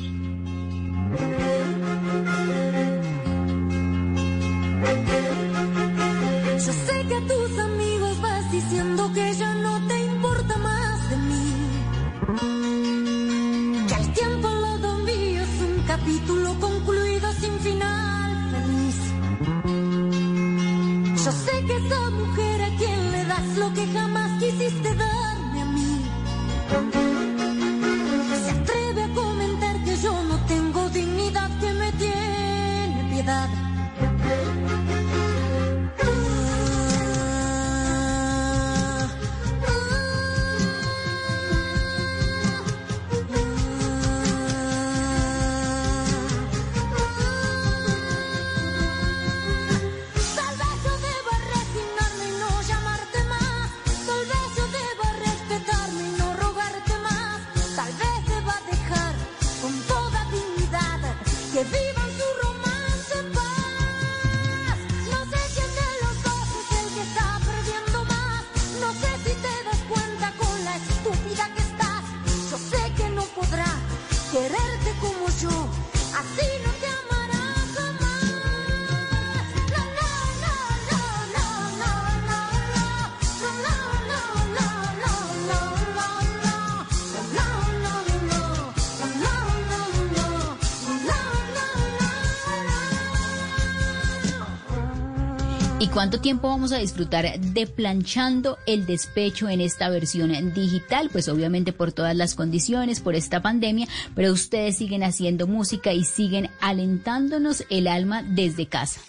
cuánto 95.99 96.21
tiempo 96.21 96.47
vamos 96.47 96.71
a 96.71 96.77
disfrutar 96.77 97.25
de 97.37 97.67
planchando 97.67 98.57
el 98.65 98.85
despecho 98.85 99.49
en 99.49 99.59
esta 99.59 99.89
versión 99.89 100.31
digital? 100.53 101.09
Pues 101.11 101.27
obviamente 101.27 101.73
por 101.73 101.91
todas 101.91 102.15
las 102.15 102.35
condiciones, 102.35 103.01
por 103.01 103.15
esta 103.15 103.41
pandemia, 103.41 103.85
pero 104.15 104.31
ustedes 104.31 104.77
siguen 104.77 105.03
haciendo 105.03 105.45
música 105.45 105.91
y 105.91 106.05
siguen 106.05 106.51
alentándonos 106.61 107.65
el 107.69 107.89
alma 107.89 108.23
desde 108.23 108.65
casa. 108.65 109.01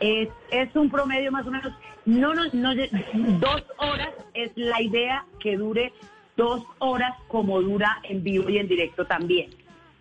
Es, 0.00 0.30
es 0.50 0.74
un 0.74 0.88
promedio 0.88 1.30
más 1.30 1.46
o 1.46 1.50
menos, 1.50 1.74
no, 2.06 2.32
no, 2.32 2.44
no, 2.54 2.74
dos 2.74 3.62
horas 3.76 4.14
es 4.32 4.50
la 4.56 4.80
idea 4.80 5.26
que 5.40 5.58
dure 5.58 5.92
dos 6.38 6.62
horas 6.78 7.12
como 7.28 7.60
dura 7.60 7.98
en 8.04 8.24
vivo 8.24 8.48
y 8.48 8.56
en 8.56 8.66
directo 8.66 9.04
también. 9.04 9.50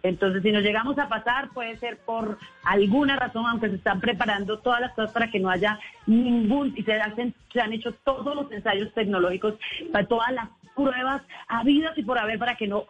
Entonces, 0.03 0.43
si 0.43 0.51
nos 0.51 0.63
llegamos 0.63 0.97
a 0.99 1.07
pasar, 1.07 1.49
puede 1.53 1.77
ser 1.77 1.97
por 2.05 2.37
alguna 2.65 3.15
razón, 3.15 3.45
aunque 3.47 3.69
se 3.69 3.75
están 3.75 4.01
preparando 4.01 4.59
todas 4.59 4.81
las 4.81 4.91
cosas 4.91 5.11
para 5.11 5.31
que 5.31 5.39
no 5.39 5.49
haya 5.49 5.79
ningún, 6.05 6.73
y 6.75 6.83
se, 6.83 6.93
hacen, 6.93 7.33
se 7.51 7.61
han 7.61 7.71
hecho 7.71 7.93
todos 8.03 8.35
los 8.35 8.51
ensayos 8.51 8.93
tecnológicos, 8.93 9.55
para 9.93 10.05
todas 10.05 10.31
las 10.33 10.49
pruebas 10.75 11.21
habidas 11.47 11.97
y 11.97 12.03
por 12.03 12.17
haber 12.17 12.37
para 12.37 12.55
que 12.55 12.67
no 12.67 12.85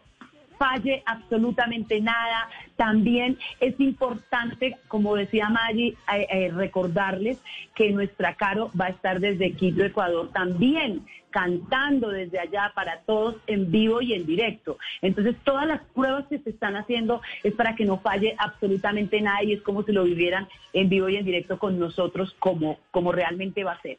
falle 0.64 1.04
absolutamente 1.06 2.00
nada. 2.00 2.50
También 2.78 3.38
es 3.60 3.78
importante, 3.82 4.78
como 4.88 5.16
decía 5.16 5.50
Maggi, 5.50 5.90
eh, 6.14 6.28
eh, 6.30 6.52
recordarles 6.54 7.42
que 7.76 7.92
nuestra 7.92 8.36
Caro 8.36 8.72
va 8.80 8.86
a 8.86 8.90
estar 8.90 9.20
desde 9.20 9.52
Quito, 9.52 9.84
Ecuador, 9.84 10.30
también 10.32 11.06
cantando 11.32 12.10
desde 12.10 12.40
allá 12.40 12.72
para 12.76 13.02
todos 13.02 13.36
en 13.48 13.72
vivo 13.72 14.02
y 14.02 14.14
en 14.14 14.26
directo. 14.26 14.78
Entonces, 15.02 15.36
todas 15.44 15.68
las 15.68 15.82
pruebas 15.94 16.28
que 16.28 16.40
se 16.40 16.52
están 16.52 16.76
haciendo 16.78 17.22
es 17.44 17.54
para 17.56 17.76
que 17.76 17.86
no 17.86 17.98
falle 18.00 18.36
absolutamente 18.38 19.20
nada 19.20 19.44
y 19.44 19.54
es 19.54 19.62
como 19.64 19.84
si 19.84 19.92
lo 19.92 20.04
vivieran 20.04 20.48
en 20.72 20.88
vivo 20.90 21.10
y 21.10 21.18
en 21.18 21.26
directo 21.26 21.58
con 21.60 21.78
nosotros 21.78 22.36
como, 22.40 22.78
como 22.92 23.12
realmente 23.12 23.64
va 23.64 23.74
a 23.74 23.82
ser. 23.82 23.98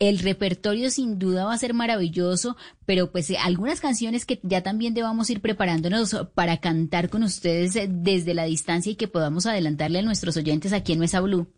El 0.00 0.18
repertorio 0.18 0.90
sin 0.90 1.18
duda 1.18 1.44
va 1.44 1.52
a 1.52 1.58
ser 1.58 1.74
maravilloso, 1.74 2.56
pero 2.86 3.12
pues 3.12 3.28
eh, 3.28 3.36
algunas 3.36 3.80
canciones 3.80 4.24
que 4.24 4.40
ya 4.42 4.62
también 4.62 4.94
debamos 4.94 5.28
ir 5.28 5.42
preparándonos 5.42 6.16
para 6.34 6.56
cantar 6.56 7.10
con 7.10 7.22
ustedes 7.22 7.76
eh, 7.76 7.86
desde 7.88 8.32
la 8.32 8.44
distancia 8.44 8.92
y 8.92 8.96
que 8.96 9.08
podamos 9.08 9.44
adelantarle 9.44 9.98
a 9.98 10.02
nuestros 10.02 10.38
oyentes 10.38 10.72
aquí 10.72 10.94
en 10.94 11.00
Mesa 11.00 11.20
Blue. 11.20 11.48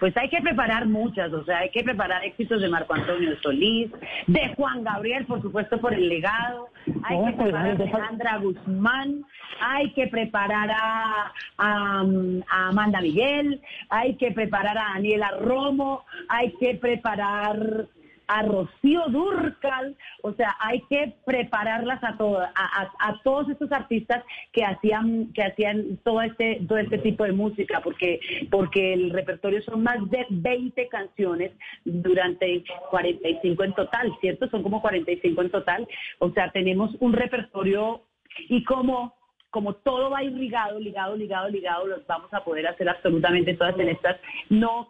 Pues 0.00 0.16
hay 0.16 0.30
que 0.30 0.40
preparar 0.40 0.86
muchas, 0.86 1.30
o 1.32 1.44
sea, 1.44 1.58
hay 1.58 1.70
que 1.70 1.84
preparar 1.84 2.24
éxitos 2.24 2.60
de 2.62 2.70
Marco 2.70 2.94
Antonio 2.94 3.38
Solís, 3.42 3.90
de 4.26 4.54
Juan 4.56 4.82
Gabriel, 4.82 5.26
por 5.26 5.42
supuesto, 5.42 5.78
por 5.78 5.92
el 5.92 6.08
legado, 6.08 6.68
hay 7.04 7.18
que 7.26 7.32
preparar 7.36 7.66
a 7.66 7.72
Alejandra 7.72 8.36
Guzmán, 8.38 9.26
hay 9.60 9.92
que 9.92 10.06
preparar 10.06 10.70
a, 10.70 11.32
a, 11.58 12.04
a 12.48 12.68
Amanda 12.68 13.02
Miguel, 13.02 13.60
hay 13.90 14.16
que 14.16 14.32
preparar 14.32 14.78
a 14.78 14.94
Daniela 14.94 15.32
Romo, 15.38 16.04
hay 16.28 16.52
que 16.58 16.76
preparar 16.76 17.86
a 18.30 18.42
Rocío 18.42 19.02
Durcal, 19.08 19.96
o 20.22 20.32
sea, 20.34 20.56
hay 20.60 20.82
que 20.82 21.16
prepararlas 21.26 22.02
a 22.04 22.16
todas, 22.16 22.48
a, 22.54 23.20
todos 23.24 23.48
estos 23.48 23.72
artistas 23.72 24.24
que 24.52 24.64
hacían, 24.64 25.32
que 25.32 25.42
hacían 25.42 25.98
todo 26.04 26.22
este, 26.22 26.60
todo 26.68 26.78
este 26.78 26.98
tipo 26.98 27.24
de 27.24 27.32
música, 27.32 27.80
porque, 27.82 28.20
porque 28.48 28.92
el 28.92 29.10
repertorio 29.10 29.60
son 29.62 29.82
más 29.82 29.98
de 30.10 30.24
20 30.30 30.88
canciones 30.88 31.50
durante 31.84 32.62
45 32.90 33.64
en 33.64 33.74
total, 33.74 34.12
¿cierto? 34.20 34.48
Son 34.48 34.62
como 34.62 34.80
45 34.80 35.42
en 35.42 35.50
total, 35.50 35.88
o 36.20 36.30
sea, 36.30 36.52
tenemos 36.52 36.94
un 37.00 37.12
repertorio 37.12 38.02
y 38.48 38.62
como 38.62 39.19
como 39.50 39.74
todo 39.74 40.10
va 40.10 40.22
irrigado, 40.22 40.78
ligado, 40.78 41.16
ligado, 41.16 41.48
ligado, 41.48 41.86
los 41.86 42.06
vamos 42.06 42.32
a 42.32 42.44
poder 42.44 42.66
hacer 42.66 42.88
absolutamente 42.88 43.54
todas 43.54 43.78
en 43.78 43.88
estas. 43.88 44.16
No, 44.48 44.88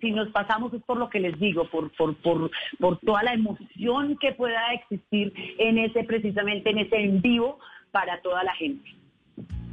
si 0.00 0.10
nos 0.12 0.28
pasamos 0.30 0.72
es 0.72 0.82
por 0.82 0.96
lo 0.96 1.08
que 1.10 1.20
les 1.20 1.38
digo, 1.38 1.64
por, 1.68 1.90
por, 1.96 2.16
por, 2.16 2.50
por 2.80 2.98
toda 3.00 3.22
la 3.22 3.34
emoción 3.34 4.16
que 4.18 4.32
pueda 4.32 4.72
existir 4.72 5.32
en 5.58 5.78
ese, 5.78 6.04
precisamente 6.04 6.70
en 6.70 6.78
ese 6.78 6.96
en 6.96 7.20
vivo 7.20 7.58
para 7.90 8.20
toda 8.22 8.42
la 8.44 8.54
gente. 8.54 9.01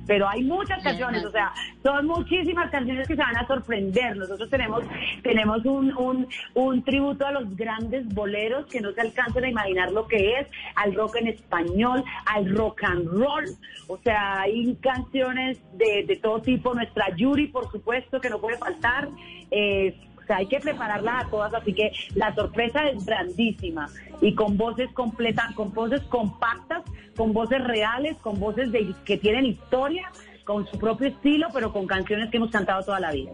Pero 0.09 0.27
hay 0.27 0.43
muchas 0.43 0.81
canciones, 0.81 1.23
o 1.23 1.29
sea, 1.29 1.53
son 1.83 2.07
muchísimas 2.07 2.71
canciones 2.71 3.07
que 3.07 3.15
se 3.15 3.21
van 3.21 3.37
a 3.37 3.45
sorprender. 3.45 4.17
Nosotros 4.17 4.49
tenemos, 4.49 4.83
tenemos 5.21 5.63
un, 5.65 5.95
un, 5.95 6.27
un 6.55 6.83
tributo 6.83 7.27
a 7.27 7.31
los 7.31 7.55
grandes 7.55 8.07
boleros 8.07 8.65
que 8.65 8.81
no 8.81 8.91
se 8.91 9.01
alcanzan 9.01 9.43
a 9.43 9.49
imaginar 9.49 9.91
lo 9.91 10.07
que 10.07 10.39
es, 10.39 10.47
al 10.73 10.95
rock 10.95 11.17
en 11.17 11.27
español, 11.27 12.03
al 12.25 12.49
rock 12.55 12.85
and 12.85 13.07
roll. 13.07 13.45
O 13.87 13.99
sea, 13.99 14.41
hay 14.41 14.75
canciones 14.81 15.59
de, 15.77 16.05
de 16.07 16.15
todo 16.15 16.41
tipo. 16.41 16.73
Nuestra 16.73 17.15
Yuri, 17.15 17.45
por 17.45 17.71
supuesto, 17.71 18.19
que 18.19 18.31
no 18.31 18.39
puede 18.39 18.57
faltar. 18.57 19.09
Eh, 19.51 19.95
hay 20.29 20.47
que 20.47 20.59
prepararlas 20.59 21.25
a 21.25 21.29
todas, 21.29 21.53
así 21.53 21.73
que 21.73 21.91
la 22.15 22.33
sorpresa 22.35 22.87
es 22.87 23.05
grandísima. 23.05 23.89
Y 24.21 24.35
con 24.35 24.57
voces 24.57 24.91
completas, 24.93 25.53
con 25.55 25.73
voces 25.73 26.01
compactas, 26.03 26.83
con 27.15 27.33
voces 27.33 27.63
reales, 27.63 28.17
con 28.17 28.39
voces 28.39 28.69
que 29.05 29.17
tienen 29.17 29.45
historia, 29.45 30.11
con 30.45 30.65
su 30.67 30.77
propio 30.77 31.07
estilo, 31.07 31.47
pero 31.53 31.71
con 31.71 31.85
canciones 31.85 32.29
que 32.29 32.37
hemos 32.37 32.51
cantado 32.51 32.83
toda 32.83 32.99
la 32.99 33.11
vida. 33.11 33.31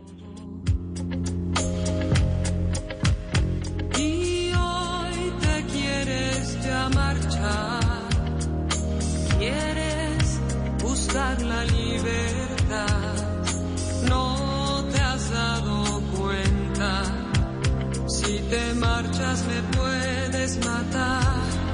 Y 3.98 4.52
hoy 4.54 5.34
te 5.40 5.66
quieres 5.72 6.58
marchar, 6.94 8.10
quieres 9.40 10.42
buscar 10.84 11.42
la 11.42 11.64
libertad, 11.64 13.14
no 14.10 14.84
te 14.92 15.00
has 15.00 15.32
dado 15.32 15.85
si 18.26 18.40
te 18.50 18.74
marchas 18.76 19.46
me 19.46 19.62
puedes 19.78 20.58
matar, 20.66 21.65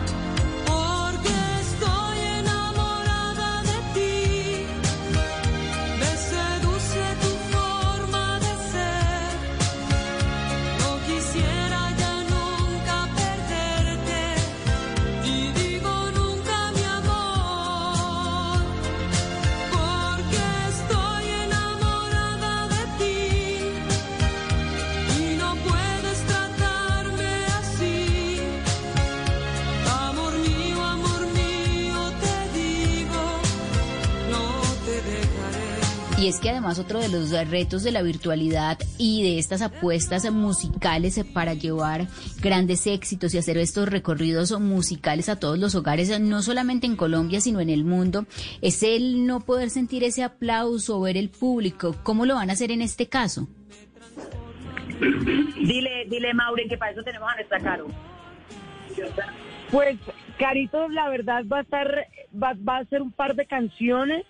es 36.32 36.40
que 36.40 36.50
además 36.50 36.80
otro 36.80 37.02
de 37.02 37.10
los 37.10 37.32
retos 37.50 37.84
de 37.84 37.92
la 37.92 38.02
virtualidad 38.02 38.80
y 38.98 39.22
de 39.22 39.38
estas 39.38 39.62
apuestas 39.62 40.32
musicales 40.32 41.22
para 41.34 41.56
llevar 41.56 42.08
grandes 42.42 42.88
éxitos 42.88 43.34
y 43.34 43.38
hacer 43.38 43.58
estos 43.58 43.90
recorridos 43.90 44.58
musicales 44.58 45.28
a 45.28 45.38
todos 45.38 45.60
los 45.60 45.76
hogares, 45.76 46.18
no 46.22 46.42
solamente 46.42 46.88
en 46.88 46.96
Colombia, 46.96 47.42
sino 47.42 47.60
en 47.60 47.70
el 47.70 47.84
mundo, 47.84 48.28
es 48.62 48.82
el 48.82 49.28
no 49.28 49.42
poder 49.42 49.70
sentir 49.70 50.06
ese 50.06 50.24
aplauso, 50.24 51.02
ver 51.02 51.18
el 51.18 51.30
público. 51.30 51.98
¿Cómo 52.02 52.26
lo 52.26 52.36
van 52.36 52.50
a 52.50 52.54
hacer 52.54 52.72
en 52.72 52.82
este 52.82 53.10
caso? 53.10 53.50
Dile, 55.02 56.06
dile, 56.10 56.34
Maureen, 56.34 56.70
que 56.70 56.78
para 56.78 56.94
eso 56.94 57.04
tenemos 57.04 57.30
a 57.30 57.36
nuestra 57.36 57.60
Caro. 57.60 57.88
Pues 59.70 60.00
Carito, 60.40 60.88
la 60.88 61.10
verdad 61.10 61.44
va 61.52 61.58
a 61.58 61.62
estar, 61.64 62.08
va, 62.42 62.54
va 62.54 62.78
a 62.78 62.86
ser 62.86 63.02
un 63.02 63.12
par 63.12 63.36
de 63.36 63.46
canciones. 63.46 64.26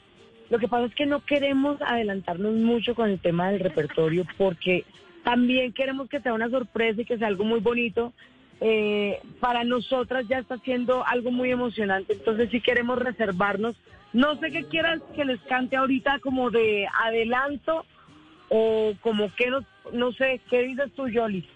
Lo 0.51 0.59
que 0.59 0.67
pasa 0.67 0.85
es 0.87 0.95
que 0.95 1.05
no 1.05 1.23
queremos 1.23 1.81
adelantarnos 1.81 2.53
mucho 2.55 2.93
con 2.93 3.09
el 3.09 3.19
tema 3.19 3.49
del 3.49 3.61
repertorio 3.61 4.25
porque 4.37 4.83
también 5.23 5.71
queremos 5.71 6.09
que 6.09 6.19
sea 6.19 6.33
una 6.33 6.49
sorpresa 6.49 7.01
y 7.01 7.05
que 7.05 7.17
sea 7.17 7.27
algo 7.27 7.45
muy 7.45 7.61
bonito. 7.61 8.11
Eh, 8.59 9.21
para 9.39 9.63
nosotras 9.63 10.27
ya 10.27 10.39
está 10.39 10.57
siendo 10.57 11.07
algo 11.07 11.31
muy 11.31 11.51
emocionante, 11.51 12.13
entonces 12.13 12.49
sí 12.51 12.59
queremos 12.59 12.99
reservarnos. 12.99 13.77
No 14.11 14.37
sé 14.41 14.51
qué 14.51 14.65
quieras 14.65 14.99
que 15.15 15.23
les 15.23 15.39
cante 15.43 15.77
ahorita 15.77 16.19
como 16.19 16.51
de 16.51 16.85
adelanto 17.01 17.85
o 18.49 18.91
como 18.99 19.33
que 19.35 19.49
no, 19.49 19.61
no 19.93 20.11
sé, 20.11 20.41
¿qué 20.49 20.63
dices 20.63 20.91
tú, 20.97 21.07
Yoli? 21.07 21.47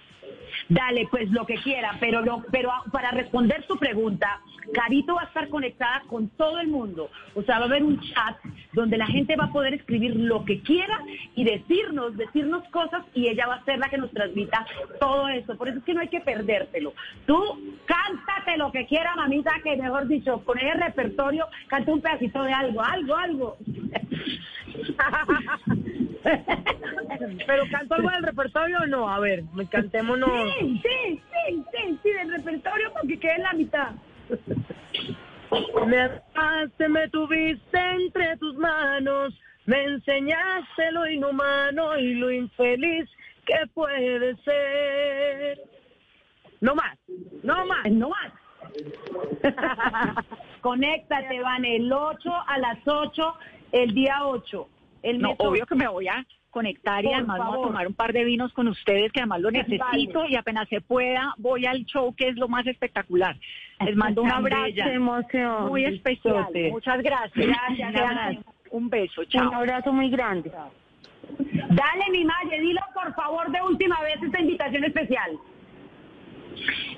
Dale, 0.69 1.05
pues 1.11 1.29
lo 1.31 1.45
que 1.45 1.55
quiera, 1.55 1.97
pero 1.99 2.21
lo, 2.21 2.45
pero 2.49 2.71
para 2.93 3.11
responder 3.11 3.65
su 3.67 3.77
pregunta, 3.77 4.39
Carito 4.73 5.15
va 5.15 5.23
a 5.23 5.25
estar 5.25 5.49
conectada 5.49 6.03
con 6.07 6.29
todo 6.29 6.59
el 6.59 6.67
mundo. 6.67 7.09
O 7.33 7.43
sea, 7.43 7.57
va 7.59 7.65
a 7.65 7.67
haber 7.67 7.83
un 7.83 7.99
chat 7.99 8.37
donde 8.73 8.97
la 8.97 9.07
gente 9.07 9.35
va 9.35 9.45
a 9.45 9.51
poder 9.51 9.73
escribir 9.73 10.15
lo 10.15 10.45
que 10.45 10.61
quiera 10.61 10.99
y 11.35 11.43
decirnos, 11.43 12.15
decirnos 12.17 12.63
cosas 12.69 13.03
y 13.13 13.27
ella 13.27 13.47
va 13.47 13.55
a 13.55 13.65
ser 13.65 13.79
la 13.79 13.89
que 13.89 13.97
nos 13.97 14.11
transmita 14.11 14.65
todo 14.99 15.27
eso. 15.29 15.57
Por 15.57 15.69
eso 15.69 15.79
es 15.79 15.83
que 15.83 15.93
no 15.93 16.01
hay 16.01 16.09
que 16.09 16.21
perdértelo. 16.21 16.93
Tú 17.25 17.39
cántate 17.85 18.57
lo 18.57 18.71
que 18.71 18.85
quiera, 18.85 19.15
mamita, 19.15 19.51
que 19.63 19.75
mejor 19.77 20.07
dicho, 20.07 20.43
con 20.45 20.57
ese 20.59 20.73
repertorio, 20.73 21.47
canta 21.67 21.91
un 21.91 22.01
pedacito 22.01 22.43
de 22.43 22.53
algo, 22.53 22.81
algo, 22.81 23.15
algo. 23.15 23.57
¿Pero 27.45 27.63
canto 27.71 27.95
algo 27.95 28.09
del 28.09 28.23
repertorio 28.23 28.79
o 28.79 28.87
no? 28.87 29.09
A 29.09 29.19
ver, 29.19 29.43
me 29.53 29.67
cantémonos. 29.67 30.29
Sí, 30.59 30.81
sí, 30.83 31.21
sí, 31.47 31.63
sí, 31.71 31.99
sí, 32.01 32.09
del 32.09 32.31
repertorio 32.31 32.91
porque 32.93 33.19
quede 33.19 33.35
en 33.35 33.43
la 33.43 33.53
mitad. 33.53 33.91
Me 35.87 36.01
amaste, 36.35 36.89
me 36.89 37.07
tuviste 37.09 37.79
entre 37.79 38.35
tus 38.37 38.55
manos, 38.57 39.33
me 39.65 39.83
enseñaste 39.83 40.91
lo 40.91 41.07
inhumano 41.07 41.97
y 41.97 42.15
lo 42.15 42.31
infeliz 42.31 43.09
que 43.45 43.67
puede 43.73 44.35
ser. 44.37 45.61
No 46.61 46.75
más, 46.75 46.97
no 47.43 47.65
más. 47.65 47.91
No 47.91 48.09
más. 48.09 48.33
Conéctate, 50.61 51.39
van 51.41 51.63
el 51.63 51.91
8 51.91 52.31
a 52.47 52.57
las 52.57 52.79
8, 52.85 53.35
el 53.71 53.93
día 53.93 54.25
8. 54.25 54.67
El 55.03 55.19
No, 55.19 55.35
obvio 55.37 55.65
que 55.67 55.75
me 55.75 55.87
voy 55.87 56.07
a 56.07 56.25
conectar 56.55 57.03
y 57.03 57.07
Por 57.07 57.15
además 57.15 57.37
voy 57.37 57.47
a 57.47 57.51
favor. 57.51 57.67
tomar 57.67 57.85
un 57.87 57.93
par 57.93 58.13
de 58.13 58.23
vinos 58.23 58.53
con 58.53 58.69
ustedes 58.69 59.11
que 59.11 59.19
además 59.19 59.41
lo 59.41 59.51
Vale. 59.51 59.65
necesito 59.67 60.25
y 60.25 60.37
apenas 60.37 60.69
se 60.69 60.79
pueda 60.79 61.33
voy 61.37 61.65
al 61.65 61.83
show 61.85 62.15
que 62.15 62.29
es 62.29 62.37
lo 62.37 62.47
más 62.47 62.65
espectacular. 62.65 63.35
Les 63.81 63.95
mando 63.97 64.23
un 64.23 64.31
abrazo 64.31 64.71
emoción. 64.89 65.67
muy 65.67 65.83
especial. 65.83 66.47
Muchas 66.71 67.01
gracias. 67.03 67.57
Un 68.71 68.89
beso. 68.89 69.25
Chao. 69.25 69.49
Un 69.49 69.53
abrazo 69.55 69.91
muy 69.91 70.09
grande. 70.09 70.49
Dale, 70.49 72.05
mi 72.11 72.23
Maye, 72.23 72.61
dilo 72.61 72.81
por 72.93 73.13
favor 73.15 73.51
de 73.51 73.61
última 73.61 74.01
vez 74.03 74.15
esta 74.23 74.39
invitación 74.39 74.83
especial. 74.85 75.31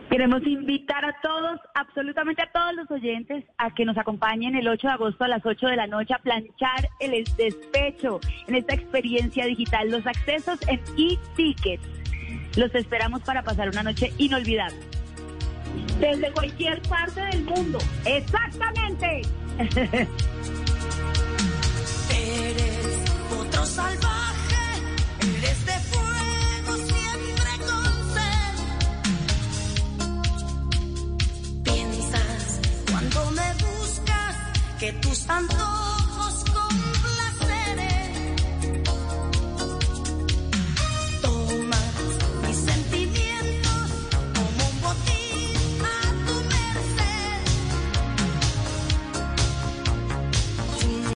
Queremos 0.10 0.45
invitar 0.47 1.03
a 1.03 1.20
todos, 1.22 1.60
absolutamente 1.74 2.41
a 2.41 2.51
todos 2.51 2.74
los 2.76 2.89
oyentes, 2.91 3.43
a 3.58 3.74
que 3.74 3.84
nos 3.86 3.97
acompañen 3.97 4.55
el 4.55 4.68
8 4.68 4.88
de 4.88 4.93
agosto 4.93 5.24
a 5.26 5.28
las 5.28 5.45
8 5.45 5.68
de 5.68 5.76
la 5.76 5.88
noche 5.88 6.14
a 6.14 6.20
planchar 6.20 6.89
el 6.99 7.24
despecho 7.36 8.20
en 8.47 8.55
esta 8.55 8.76
experiencia 8.76 9.45
digital. 9.45 9.91
Los 9.91 10.08
accesos 10.08 10.60
en 10.68 10.80
e-tickets. 10.97 11.84
Los 12.55 12.74
esperamos 12.74 13.22
para 13.22 13.43
pasar 13.43 13.70
una 13.70 13.84
noche 13.84 14.14
inolvidable. 14.18 14.78
Desde 15.99 16.32
cualquier 16.32 16.82
parte 16.84 17.22
del 17.22 17.43
mundo. 17.43 17.78
Exactamente. 18.05 19.22
Eres 22.10 23.05
otro 23.39 23.66
salvador. 23.66 24.07
que 34.80 34.93
tus 34.93 35.28
antojos 35.30 35.97